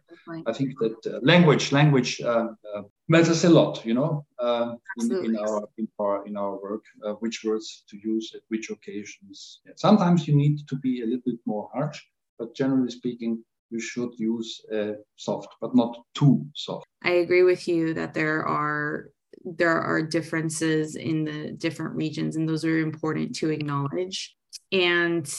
I 0.45 0.53
think 0.53 0.77
that 0.79 0.97
uh, 1.05 1.19
language, 1.21 1.71
language 1.71 2.21
uh, 2.21 2.47
uh, 2.75 2.81
matters 3.07 3.43
a 3.43 3.49
lot, 3.49 3.85
you 3.85 3.93
know, 3.93 4.25
uh, 4.39 4.75
in, 4.99 5.25
in, 5.25 5.37
our, 5.37 5.67
in, 5.77 5.87
our, 5.99 6.25
in 6.25 6.37
our 6.37 6.59
work, 6.61 6.83
uh, 7.05 7.13
which 7.13 7.43
words 7.43 7.83
to 7.89 7.97
use 7.97 8.31
at 8.35 8.41
which 8.49 8.69
occasions. 8.69 9.61
Yeah. 9.65 9.73
Sometimes 9.75 10.27
you 10.27 10.35
need 10.35 10.67
to 10.67 10.75
be 10.75 11.01
a 11.01 11.05
little 11.05 11.21
bit 11.25 11.39
more 11.45 11.69
harsh, 11.73 12.01
but 12.39 12.55
generally 12.55 12.91
speaking, 12.91 13.43
you 13.69 13.79
should 13.79 14.17
use 14.17 14.61
uh, 14.73 14.93
soft, 15.17 15.49
but 15.61 15.75
not 15.75 15.97
too 16.15 16.45
soft. 16.55 16.87
I 17.03 17.11
agree 17.11 17.43
with 17.43 17.67
you 17.67 17.93
that 17.93 18.13
there 18.13 18.45
are 18.45 19.09
there 19.43 19.79
are 19.79 20.01
differences 20.01 20.95
in 20.95 21.23
the 21.23 21.51
different 21.51 21.95
regions, 21.95 22.35
and 22.35 22.47
those 22.47 22.65
are 22.65 22.79
important 22.79 23.35
to 23.35 23.49
acknowledge. 23.49 24.35
And 24.71 25.29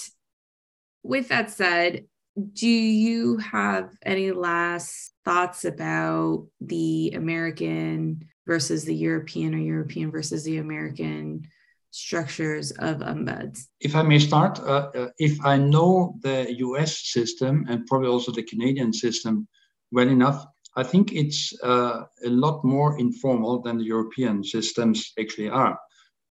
with 1.02 1.28
that 1.28 1.50
said, 1.50 2.04
do 2.52 2.68
you 2.68 3.38
have 3.38 3.90
any 4.04 4.30
last 4.30 5.12
thoughts 5.24 5.64
about 5.64 6.46
the 6.60 7.12
American 7.14 8.24
versus 8.46 8.84
the 8.84 8.94
European 8.94 9.54
or 9.54 9.58
European 9.58 10.10
versus 10.10 10.44
the 10.44 10.58
American 10.58 11.48
structures 11.90 12.70
of 12.72 12.98
ombuds? 12.98 13.66
If 13.80 13.96
I 13.96 14.02
may 14.02 14.18
start, 14.18 14.60
uh, 14.60 14.90
uh, 14.94 15.08
if 15.18 15.44
I 15.44 15.56
know 15.56 16.14
the 16.22 16.54
US 16.58 17.10
system 17.10 17.66
and 17.68 17.86
probably 17.86 18.08
also 18.08 18.32
the 18.32 18.42
Canadian 18.42 18.92
system 18.92 19.48
well 19.90 20.08
enough, 20.08 20.44
I 20.76 20.82
think 20.84 21.12
it's 21.12 21.52
uh, 21.62 22.04
a 22.24 22.30
lot 22.30 22.64
more 22.64 22.98
informal 23.00 23.60
than 23.62 23.78
the 23.78 23.84
European 23.84 24.44
systems 24.44 25.12
actually 25.18 25.48
are. 25.48 25.78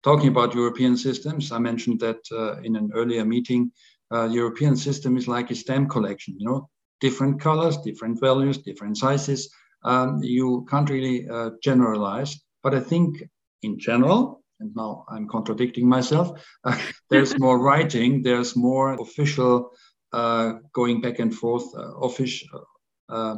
Talking 0.02 0.28
about 0.28 0.54
European 0.54 0.98
systems, 0.98 1.50
I 1.50 1.58
mentioned 1.58 2.00
that 2.00 2.20
uh, 2.30 2.60
in 2.60 2.76
an 2.76 2.90
earlier 2.94 3.24
meeting 3.24 3.72
uh, 4.12 4.28
European 4.30 4.76
system 4.76 5.16
is 5.16 5.28
like 5.28 5.50
a 5.50 5.54
stamp 5.54 5.90
collection, 5.90 6.36
you 6.38 6.46
know, 6.46 6.68
different 7.00 7.40
colors, 7.40 7.76
different 7.78 8.20
values, 8.20 8.58
different 8.58 8.96
sizes. 8.96 9.50
Um, 9.84 10.22
you 10.22 10.66
can't 10.70 10.88
really 10.88 11.28
uh, 11.28 11.50
generalize, 11.62 12.40
but 12.62 12.74
I 12.74 12.80
think 12.80 13.22
in 13.62 13.78
general, 13.78 14.42
and 14.60 14.74
now 14.74 15.04
I'm 15.08 15.28
contradicting 15.28 15.88
myself, 15.88 16.40
uh, 16.64 16.78
there's 17.10 17.38
more 17.46 17.58
writing, 17.58 18.22
there's 18.22 18.56
more 18.56 18.94
official 19.00 19.70
uh, 20.12 20.54
going 20.72 21.00
back 21.00 21.18
and 21.18 21.34
forth, 21.34 21.66
uh, 21.76 21.96
official, 21.98 22.66
uh, 23.08 23.36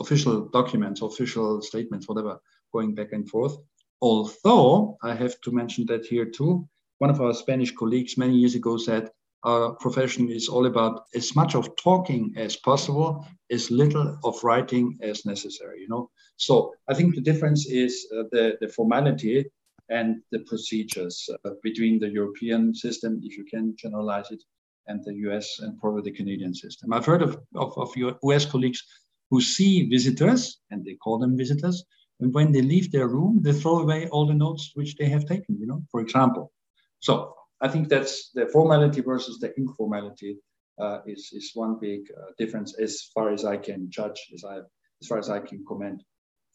official 0.00 0.48
documents, 0.48 1.02
official 1.02 1.60
statements, 1.60 2.08
whatever, 2.08 2.38
going 2.72 2.94
back 2.94 3.12
and 3.12 3.28
forth. 3.28 3.56
Although 4.00 4.96
I 5.02 5.14
have 5.14 5.40
to 5.42 5.52
mention 5.52 5.86
that 5.86 6.06
here 6.06 6.26
too, 6.26 6.68
one 6.98 7.10
of 7.10 7.20
our 7.20 7.34
Spanish 7.34 7.72
colleagues 7.72 8.16
many 8.16 8.36
years 8.36 8.54
ago 8.54 8.76
said, 8.76 9.10
our 9.44 9.74
profession 9.74 10.30
is 10.30 10.48
all 10.48 10.66
about 10.66 11.04
as 11.14 11.34
much 11.34 11.54
of 11.54 11.74
talking 11.76 12.32
as 12.36 12.56
possible, 12.56 13.26
as 13.50 13.70
little 13.70 14.18
of 14.24 14.42
writing 14.44 14.98
as 15.02 15.26
necessary. 15.26 15.80
You 15.80 15.88
know, 15.88 16.10
so 16.36 16.72
I 16.88 16.94
think 16.94 17.14
the 17.14 17.20
difference 17.20 17.66
is 17.66 18.06
uh, 18.16 18.24
the 18.32 18.56
the 18.60 18.68
formality 18.68 19.44
and 19.88 20.22
the 20.30 20.40
procedures 20.40 21.28
uh, 21.44 21.50
between 21.62 21.98
the 21.98 22.08
European 22.08 22.74
system, 22.74 23.20
if 23.22 23.36
you 23.36 23.44
can 23.44 23.74
generalize 23.76 24.30
it, 24.30 24.42
and 24.86 25.04
the 25.04 25.14
US 25.28 25.60
and 25.60 25.78
probably 25.78 26.02
the 26.02 26.16
Canadian 26.16 26.54
system. 26.54 26.92
I've 26.92 27.06
heard 27.06 27.22
of, 27.22 27.40
of, 27.54 27.76
of 27.76 27.94
US 27.96 28.46
colleagues 28.46 28.82
who 29.30 29.40
see 29.40 29.88
visitors, 29.88 30.60
and 30.70 30.84
they 30.84 30.94
call 30.94 31.18
them 31.18 31.36
visitors, 31.36 31.84
and 32.20 32.32
when 32.32 32.52
they 32.52 32.62
leave 32.62 32.92
their 32.92 33.08
room, 33.08 33.40
they 33.42 33.52
throw 33.52 33.80
away 33.80 34.08
all 34.08 34.26
the 34.26 34.34
notes 34.34 34.70
which 34.74 34.96
they 34.96 35.08
have 35.08 35.26
taken, 35.26 35.58
you 35.58 35.66
know, 35.66 35.82
for 35.90 36.00
example. 36.00 36.52
So 37.00 37.34
I 37.62 37.68
think 37.68 37.88
that's 37.88 38.30
the 38.34 38.46
formality 38.48 39.00
versus 39.00 39.38
the 39.38 39.54
informality 39.56 40.38
uh, 40.78 40.98
is 41.06 41.30
is 41.32 41.52
one 41.54 41.78
big 41.80 42.00
uh, 42.10 42.32
difference 42.38 42.74
as 42.78 42.92
far 43.14 43.32
as 43.32 43.44
I 43.44 43.56
can 43.56 43.88
judge, 43.88 44.20
as 44.34 44.44
I 44.44 44.56
as 45.00 45.06
far 45.08 45.18
as 45.18 45.30
I 45.30 45.38
can 45.38 45.64
comment 45.66 46.02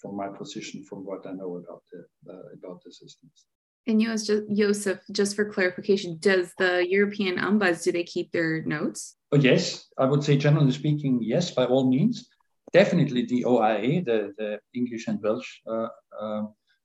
from 0.02 0.16
my 0.16 0.28
position, 0.28 0.84
from 0.84 1.00
what 1.06 1.26
I 1.26 1.32
know 1.32 1.58
about 1.58 1.84
the 1.92 2.34
uh, 2.34 2.48
about 2.58 2.84
the 2.84 2.92
systems. 2.92 3.46
And 3.88 4.02
Josef, 4.02 5.00
just 5.14 5.36
for 5.38 5.50
clarification, 5.50 6.18
does 6.20 6.54
the 6.58 6.86
European 6.90 7.38
ombuds 7.38 7.84
do 7.86 7.94
they 7.94 8.04
keep 8.04 8.34
their 8.34 8.62
notes? 8.64 9.16
Oh, 9.32 9.38
yes, 9.38 9.88
I 9.98 10.04
would 10.04 10.26
say 10.26 10.36
generally 10.36 10.74
speaking, 10.74 11.20
yes, 11.22 11.52
by 11.52 11.66
all 11.66 11.90
means. 11.90 12.28
Definitely 12.74 13.26
the 13.28 13.46
OIA, 13.46 14.04
the, 14.04 14.34
the 14.38 14.60
English 14.74 15.08
and 15.08 15.22
Welsh 15.22 15.62
uh, 15.66 15.88
uh, 16.20 16.44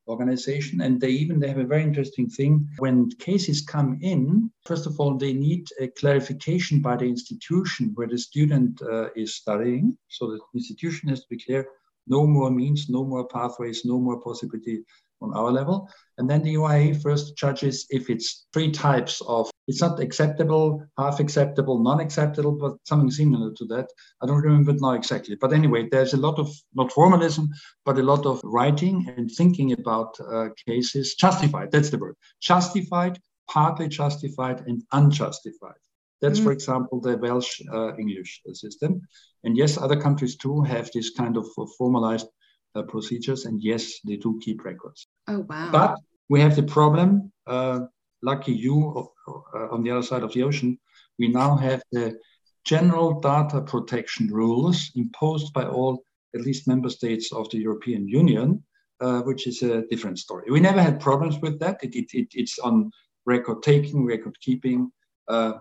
organization 0.08 0.80
and 0.80 1.00
they 1.00 1.10
even 1.10 1.38
they 1.38 1.48
have 1.48 1.58
a 1.58 1.72
very 1.72 1.82
interesting 1.82 2.28
thing 2.28 2.68
when 2.78 3.08
cases 3.18 3.60
come 3.60 3.98
in 4.02 4.50
first 4.66 4.86
of 4.86 4.98
all 4.98 5.16
they 5.16 5.32
need 5.32 5.64
a 5.80 5.86
clarification 5.88 6.80
by 6.80 6.96
the 6.96 7.04
institution 7.04 7.92
where 7.94 8.08
the 8.08 8.18
student 8.18 8.82
uh, 8.82 9.08
is 9.14 9.36
studying 9.36 9.96
so 10.08 10.26
the 10.26 10.40
institution 10.54 11.08
has 11.08 11.20
to 11.20 11.26
be 11.30 11.38
clear 11.38 11.66
no 12.08 12.26
more 12.26 12.50
means 12.50 12.88
no 12.88 13.04
more 13.04 13.26
pathways 13.28 13.84
no 13.84 13.98
more 13.98 14.20
possibility 14.20 14.84
on 15.22 15.34
our 15.34 15.50
level. 15.50 15.88
And 16.18 16.28
then 16.28 16.42
the 16.42 16.56
OIA 16.56 16.94
first 17.00 17.36
judges 17.36 17.86
if 17.90 18.10
it's 18.10 18.46
three 18.52 18.70
types 18.70 19.22
of, 19.26 19.50
it's 19.68 19.80
not 19.80 20.00
acceptable, 20.00 20.84
half 20.98 21.20
acceptable, 21.20 21.82
non-acceptable, 21.82 22.52
but 22.52 22.76
something 22.84 23.10
similar 23.10 23.52
to 23.52 23.64
that. 23.66 23.88
I 24.20 24.26
don't 24.26 24.42
remember 24.42 24.72
now 24.74 24.92
exactly. 24.92 25.36
But 25.40 25.52
anyway, 25.52 25.88
there's 25.90 26.14
a 26.14 26.20
lot 26.20 26.38
of, 26.38 26.50
not 26.74 26.92
formalism, 26.92 27.48
but 27.84 27.98
a 27.98 28.02
lot 28.02 28.26
of 28.26 28.40
writing 28.42 29.12
and 29.16 29.30
thinking 29.30 29.72
about 29.72 30.18
uh, 30.20 30.48
cases, 30.66 31.14
justified, 31.14 31.70
that's 31.70 31.90
the 31.90 31.98
word, 31.98 32.16
justified, 32.40 33.18
partly 33.48 33.88
justified, 33.88 34.64
and 34.66 34.82
unjustified. 34.92 35.74
That's, 36.20 36.40
mm. 36.40 36.44
for 36.44 36.52
example, 36.52 37.00
the 37.00 37.16
Welsh 37.16 37.60
uh, 37.72 37.96
English 37.96 38.42
system. 38.52 39.02
And 39.44 39.56
yes, 39.56 39.76
other 39.76 40.00
countries 40.00 40.36
too 40.36 40.62
have 40.62 40.90
this 40.92 41.10
kind 41.10 41.36
of 41.36 41.46
formalized 41.78 42.28
uh, 42.74 42.82
procedures. 42.82 43.44
And 43.44 43.62
yes, 43.62 43.98
they 44.04 44.16
do 44.16 44.40
keep 44.42 44.64
records. 44.64 45.08
Oh, 45.28 45.40
wow. 45.48 45.70
But 45.72 45.98
we 46.28 46.40
have 46.40 46.56
the 46.56 46.62
problem, 46.62 47.32
uh, 47.46 47.80
lucky 48.22 48.52
you 48.52 49.08
uh, 49.28 49.68
on 49.70 49.82
the 49.82 49.90
other 49.90 50.02
side 50.02 50.22
of 50.22 50.32
the 50.32 50.42
ocean, 50.42 50.78
we 51.18 51.28
now 51.28 51.56
have 51.56 51.82
the 51.92 52.18
general 52.64 53.20
data 53.20 53.60
protection 53.60 54.28
rules 54.28 54.90
imposed 54.94 55.52
by 55.52 55.64
all, 55.64 56.04
at 56.34 56.42
least 56.42 56.68
member 56.68 56.88
states 56.88 57.32
of 57.32 57.50
the 57.50 57.58
European 57.58 58.08
Union, 58.08 58.62
uh, 59.00 59.20
which 59.22 59.46
is 59.46 59.62
a 59.62 59.82
different 59.90 60.18
story. 60.18 60.44
We 60.50 60.60
never 60.60 60.80
had 60.80 61.00
problems 61.00 61.38
with 61.40 61.58
that. 61.60 61.78
It, 61.82 61.94
it, 61.94 62.06
it 62.12 62.28
it's 62.34 62.58
on 62.58 62.90
record 63.26 63.62
taking, 63.62 64.04
record 64.06 64.38
keeping, 64.40 64.90
uh, 65.28 65.54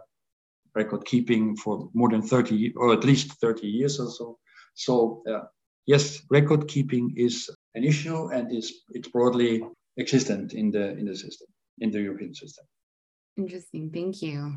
record 0.76 1.06
keeping 1.06 1.56
for 1.58 1.90
more 1.94 2.10
than 2.10 2.22
30 2.22 2.74
or 2.76 2.94
at 2.94 3.04
least 3.04 3.34
30 3.34 3.68
years 3.68 4.00
or 4.00 4.10
so. 4.10 4.38
So 4.76 5.24
uh, 5.28 5.46
yes, 5.86 6.22
record 6.30 6.68
keeping 6.68 7.14
is 7.18 7.50
an 7.76 7.84
issue 7.84 8.28
and 8.28 8.52
is 8.56 8.84
it's 8.92 9.08
broadly 9.10 9.64
existent 9.98 10.54
in 10.54 10.72
the 10.72 10.98
in 10.98 11.06
the 11.06 11.16
system, 11.16 11.48
in 11.82 11.92
the 11.92 12.02
European 12.02 12.34
system. 12.34 12.66
Interesting. 13.38 13.92
Thank 13.92 14.22
you. 14.22 14.56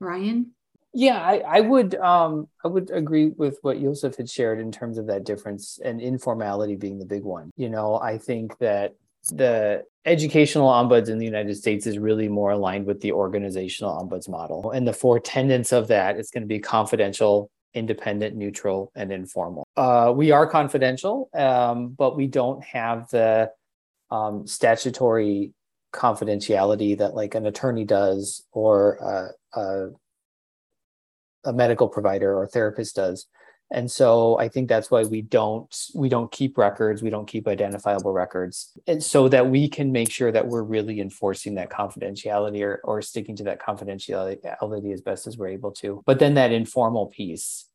Ryan? 0.00 0.52
Yeah, 0.94 1.20
I, 1.22 1.38
I 1.38 1.60
would 1.60 1.94
um, 1.94 2.48
I 2.64 2.68
would 2.68 2.90
agree 2.90 3.28
with 3.28 3.58
what 3.62 3.80
Josef 3.80 4.16
had 4.16 4.28
shared 4.28 4.60
in 4.60 4.70
terms 4.70 4.98
of 4.98 5.06
that 5.06 5.24
difference 5.24 5.78
and 5.82 6.00
informality 6.00 6.76
being 6.76 6.98
the 6.98 7.06
big 7.06 7.22
one. 7.22 7.50
You 7.56 7.70
know, 7.70 7.98
I 7.98 8.18
think 8.18 8.58
that 8.58 8.94
the 9.30 9.84
educational 10.04 10.68
ombuds 10.68 11.08
in 11.08 11.18
the 11.18 11.24
United 11.24 11.54
States 11.56 11.86
is 11.86 11.98
really 11.98 12.28
more 12.28 12.50
aligned 12.50 12.86
with 12.86 13.00
the 13.00 13.12
organizational 13.12 13.96
ombuds 13.96 14.28
model. 14.28 14.72
And 14.72 14.86
the 14.86 14.92
four 14.92 15.18
tenets 15.20 15.72
of 15.72 15.88
that 15.88 16.18
is 16.18 16.30
going 16.30 16.42
to 16.42 16.48
be 16.48 16.58
confidential, 16.58 17.50
independent, 17.72 18.36
neutral, 18.36 18.90
and 18.94 19.12
informal. 19.12 19.66
Uh, 19.76 20.12
we 20.14 20.32
are 20.32 20.46
confidential, 20.46 21.30
um, 21.34 21.90
but 21.90 22.16
we 22.16 22.26
don't 22.26 22.62
have 22.64 23.08
the 23.10 23.50
um, 24.10 24.46
statutory 24.46 25.52
confidentiality 25.92 26.96
that 26.98 27.14
like 27.14 27.34
an 27.34 27.46
attorney 27.46 27.84
does 27.84 28.44
or 28.52 29.32
a, 29.54 29.88
a 31.44 31.52
medical 31.52 31.88
provider 31.88 32.36
or 32.36 32.46
therapist 32.46 32.96
does. 32.96 33.26
And 33.74 33.90
so 33.90 34.38
i 34.38 34.48
think 34.48 34.68
that's 34.68 34.90
why 34.90 35.02
we 35.04 35.22
don't 35.22 35.74
we 35.94 36.10
don't 36.10 36.30
keep 36.30 36.58
records 36.58 37.02
we 37.02 37.08
don't 37.08 37.26
keep 37.26 37.48
identifiable 37.48 38.12
records 38.12 38.76
and 38.86 39.02
so 39.02 39.28
that 39.30 39.48
we 39.48 39.66
can 39.66 39.92
make 39.92 40.10
sure 40.10 40.30
that 40.30 40.46
we're 40.46 40.62
really 40.62 41.00
enforcing 41.00 41.54
that 41.54 41.70
confidentiality 41.70 42.62
or, 42.62 42.82
or 42.84 43.00
sticking 43.00 43.34
to 43.36 43.44
that 43.44 43.62
confidentiality 43.62 44.92
as 44.92 45.00
best 45.00 45.26
as 45.26 45.38
we're 45.38 45.48
able 45.48 45.72
to. 45.72 46.02
But 46.04 46.18
then 46.18 46.34
that 46.34 46.52
informal 46.52 47.06
piece 47.06 47.66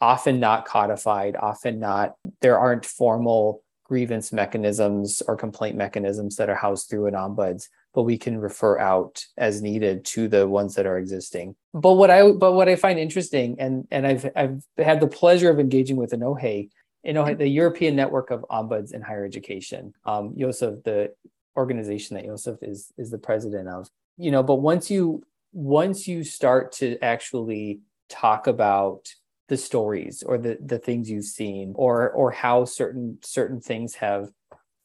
often 0.00 0.40
not 0.40 0.66
codified 0.66 1.36
often 1.36 1.78
not 1.78 2.14
there 2.40 2.58
aren't 2.58 2.84
formal 2.84 3.62
grievance 3.88 4.32
mechanisms 4.32 5.22
or 5.28 5.36
complaint 5.36 5.76
mechanisms 5.76 6.36
that 6.36 6.50
are 6.50 6.54
housed 6.54 6.88
through 6.88 7.06
an 7.06 7.14
ombuds 7.14 7.68
but 7.96 8.02
we 8.02 8.18
can 8.18 8.38
refer 8.38 8.78
out 8.78 9.24
as 9.38 9.62
needed 9.62 10.04
to 10.04 10.28
the 10.28 10.46
ones 10.46 10.74
that 10.74 10.84
are 10.84 10.98
existing. 10.98 11.56
But 11.72 11.94
what 11.94 12.10
i 12.10 12.30
but 12.30 12.52
what 12.52 12.68
i 12.68 12.76
find 12.76 12.98
interesting 12.98 13.56
and 13.58 13.88
and 13.90 14.06
i've 14.06 14.30
i've 14.36 14.62
had 14.76 15.00
the 15.00 15.08
pleasure 15.08 15.50
of 15.50 15.58
engaging 15.58 15.96
with 15.96 16.12
ENOHE 16.12 16.68
ENOHE 17.04 17.38
the 17.38 17.48
european 17.48 17.96
network 17.96 18.30
of 18.30 18.44
ombuds 18.50 18.92
in 18.92 19.00
higher 19.00 19.24
education. 19.24 19.94
Um 20.04 20.34
Josef, 20.38 20.84
the 20.84 21.14
organization 21.56 22.16
that 22.16 22.26
Josef 22.26 22.58
is 22.62 22.92
is 22.98 23.10
the 23.10 23.18
president 23.18 23.68
of. 23.68 23.88
You 24.18 24.30
know 24.30 24.42
but 24.42 24.56
once 24.56 24.90
you 24.90 25.22
once 25.54 26.06
you 26.06 26.22
start 26.22 26.72
to 26.72 26.98
actually 27.02 27.80
talk 28.10 28.46
about 28.46 29.08
the 29.48 29.56
stories 29.56 30.22
or 30.22 30.38
the 30.38 30.58
the 30.64 30.78
things 30.78 31.08
you've 31.08 31.24
seen 31.24 31.72
or 31.76 32.10
or 32.10 32.30
how 32.30 32.64
certain 32.64 33.18
certain 33.22 33.60
things 33.60 33.94
have 33.94 34.28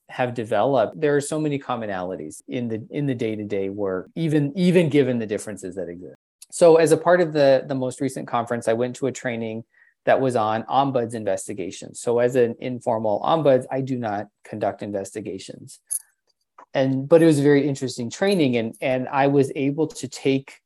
have 0.10 0.34
developed. 0.34 1.00
There 1.00 1.16
are 1.16 1.22
so 1.22 1.40
many 1.40 1.58
commonalities 1.58 2.42
in 2.48 2.68
the 2.68 2.86
in 2.92 3.06
the 3.06 3.16
day-to-day 3.16 3.70
work 3.70 4.10
even 4.16 4.54
even 4.56 4.90
given 4.90 5.20
the 5.20 5.26
differences 5.26 5.76
that 5.76 5.90
exist. 5.90 6.16
So 6.52 6.76
as 6.76 6.92
a 6.92 6.98
part 6.98 7.22
of 7.22 7.34
the 7.34 7.64
the 7.68 7.76
most 7.76 8.02
recent 8.02 8.28
conference 8.28 8.68
i 8.68 8.74
went 8.74 8.96
to 8.98 9.08
a 9.08 9.12
training 9.12 9.64
that 10.06 10.20
was 10.20 10.36
on 10.36 10.64
ombuds 10.64 11.14
investigations 11.14 12.00
so 12.00 12.20
as 12.20 12.36
an 12.36 12.56
informal 12.60 13.22
ombuds 13.22 13.66
i 13.72 13.82
do 13.82 13.98
not 13.98 14.28
conduct 14.44 14.84
investigations. 14.84 15.80
And 16.74 17.10
but 17.10 17.22
it 17.22 17.26
was 17.26 17.40
a 17.40 17.44
very 17.44 17.68
interesting 17.68 18.10
training 18.10 18.58
and 18.58 18.76
and 18.80 19.08
i 19.10 19.28
was 19.28 19.52
able 19.56 19.88
to 19.88 20.08
take 20.08 20.61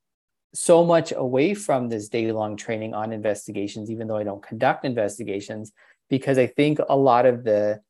so 0.56 0.86
much 0.86 1.12
away 1.16 1.54
from 1.54 1.90
this 1.90 2.08
day 2.08 2.32
long 2.32 2.56
training 2.56 2.94
on 2.94 3.12
investigations, 3.12 3.92
even 3.92 4.08
though 4.08 4.18
I 4.18 4.24
don't 4.24 4.42
conduct 4.42 4.86
investigations, 4.86 5.74
because 6.10 6.38
I 6.38 6.48
think 6.48 6.80
a 6.88 6.96
lot 6.96 7.26
of 7.26 7.44
the 7.44 7.82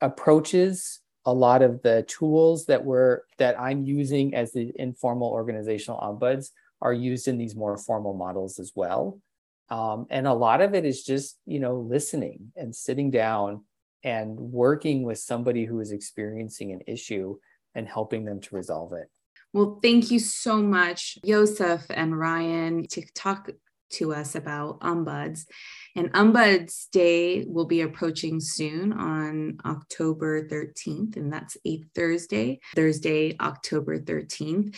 approaches, 0.00 1.00
a 1.24 1.32
lot 1.32 1.62
of 1.62 1.82
the 1.82 2.04
tools 2.08 2.66
that 2.66 2.84
we're 2.84 3.20
that 3.38 3.60
I'm 3.60 3.84
using 3.84 4.34
as 4.34 4.52
the 4.52 4.72
informal 4.76 5.28
organizational 5.28 6.00
ombuds 6.00 6.50
are 6.80 6.94
used 6.94 7.28
in 7.28 7.38
these 7.38 7.54
more 7.54 7.76
formal 7.76 8.14
models 8.14 8.58
as 8.58 8.72
well. 8.74 9.20
Um, 9.68 10.06
and 10.10 10.26
a 10.26 10.34
lot 10.34 10.60
of 10.60 10.74
it 10.74 10.84
is 10.84 11.04
just 11.04 11.38
you 11.46 11.60
know 11.60 11.76
listening 11.76 12.52
and 12.56 12.74
sitting 12.74 13.10
down 13.10 13.64
and 14.02 14.36
working 14.38 15.04
with 15.04 15.18
somebody 15.18 15.64
who 15.64 15.78
is 15.80 15.92
experiencing 15.92 16.72
an 16.72 16.80
issue 16.86 17.36
and 17.74 17.86
helping 17.86 18.24
them 18.24 18.40
to 18.40 18.56
resolve 18.56 18.92
it. 18.94 19.08
Well, 19.52 19.78
thank 19.82 20.10
you 20.10 20.18
so 20.18 20.62
much, 20.62 21.18
Josef 21.24 21.84
and 21.90 22.18
Ryan, 22.18 22.86
to 22.88 23.02
talk 23.14 23.50
to 23.92 24.14
us 24.14 24.34
about 24.34 24.80
Ombuds. 24.80 25.44
And 25.94 26.10
Ombuds 26.14 26.88
Day 26.90 27.44
will 27.46 27.66
be 27.66 27.82
approaching 27.82 28.40
soon 28.40 28.94
on 28.94 29.58
October 29.66 30.48
13th, 30.48 31.16
and 31.16 31.30
that's 31.30 31.58
a 31.66 31.82
Thursday, 31.94 32.60
Thursday, 32.74 33.36
October 33.40 33.98
13th. 33.98 34.74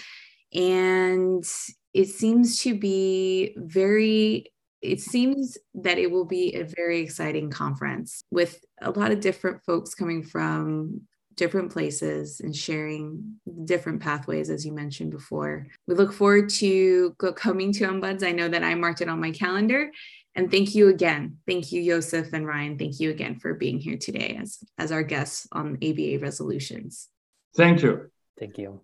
And 0.53 1.45
it 1.93 2.09
seems 2.09 2.61
to 2.63 2.79
be 2.79 3.55
very 3.57 4.51
it 4.83 5.01
seems 5.01 5.57
that 5.73 5.97
it 5.97 6.11
will 6.11 6.27
be 6.27 6.55
a 6.57 6.63
very 6.63 7.01
exciting 7.01 7.51
conference 7.51 8.23
with 8.31 8.63
a 8.83 8.91
lot 8.91 9.13
of 9.13 9.21
different 9.21 9.63
folks 9.65 9.95
coming 9.95 10.23
from 10.23 11.01
different 11.37 11.73
places 11.73 12.41
and 12.41 12.55
sharing 12.55 13.37
different 13.65 14.01
pathways, 14.01 14.51
as 14.51 14.65
you 14.65 14.73
mentioned 14.73 15.11
before. 15.11 15.67
We 15.87 15.95
look 15.95 16.13
forward 16.13 16.49
to 16.51 17.13
coming 17.37 17.73
to 17.73 17.85
Ombuds. 17.85 18.27
I 18.27 18.33
know 18.33 18.49
that 18.49 18.63
I 18.63 18.75
marked 18.75 19.01
it 19.01 19.09
on 19.09 19.21
my 19.21 19.31
calendar. 19.31 19.91
And 20.37 20.51
thank 20.51 20.75
you 20.75 20.89
again. 20.89 21.39
Thank 21.47 21.71
you, 21.71 21.85
Josef 21.85 22.33
and 22.33 22.47
Ryan. 22.47 22.77
Thank 22.77 22.99
you 22.99 23.11
again 23.11 23.39
for 23.39 23.55
being 23.55 23.79
here 23.79 23.97
today 23.97 24.39
as, 24.41 24.59
as 24.79 24.91
our 24.91 25.03
guests 25.03 25.47
on 25.53 25.79
ABA 25.83 26.19
resolutions. 26.21 27.09
Thank 27.57 27.83
you. 27.83 28.11
Thank 28.39 28.59
you. 28.59 28.81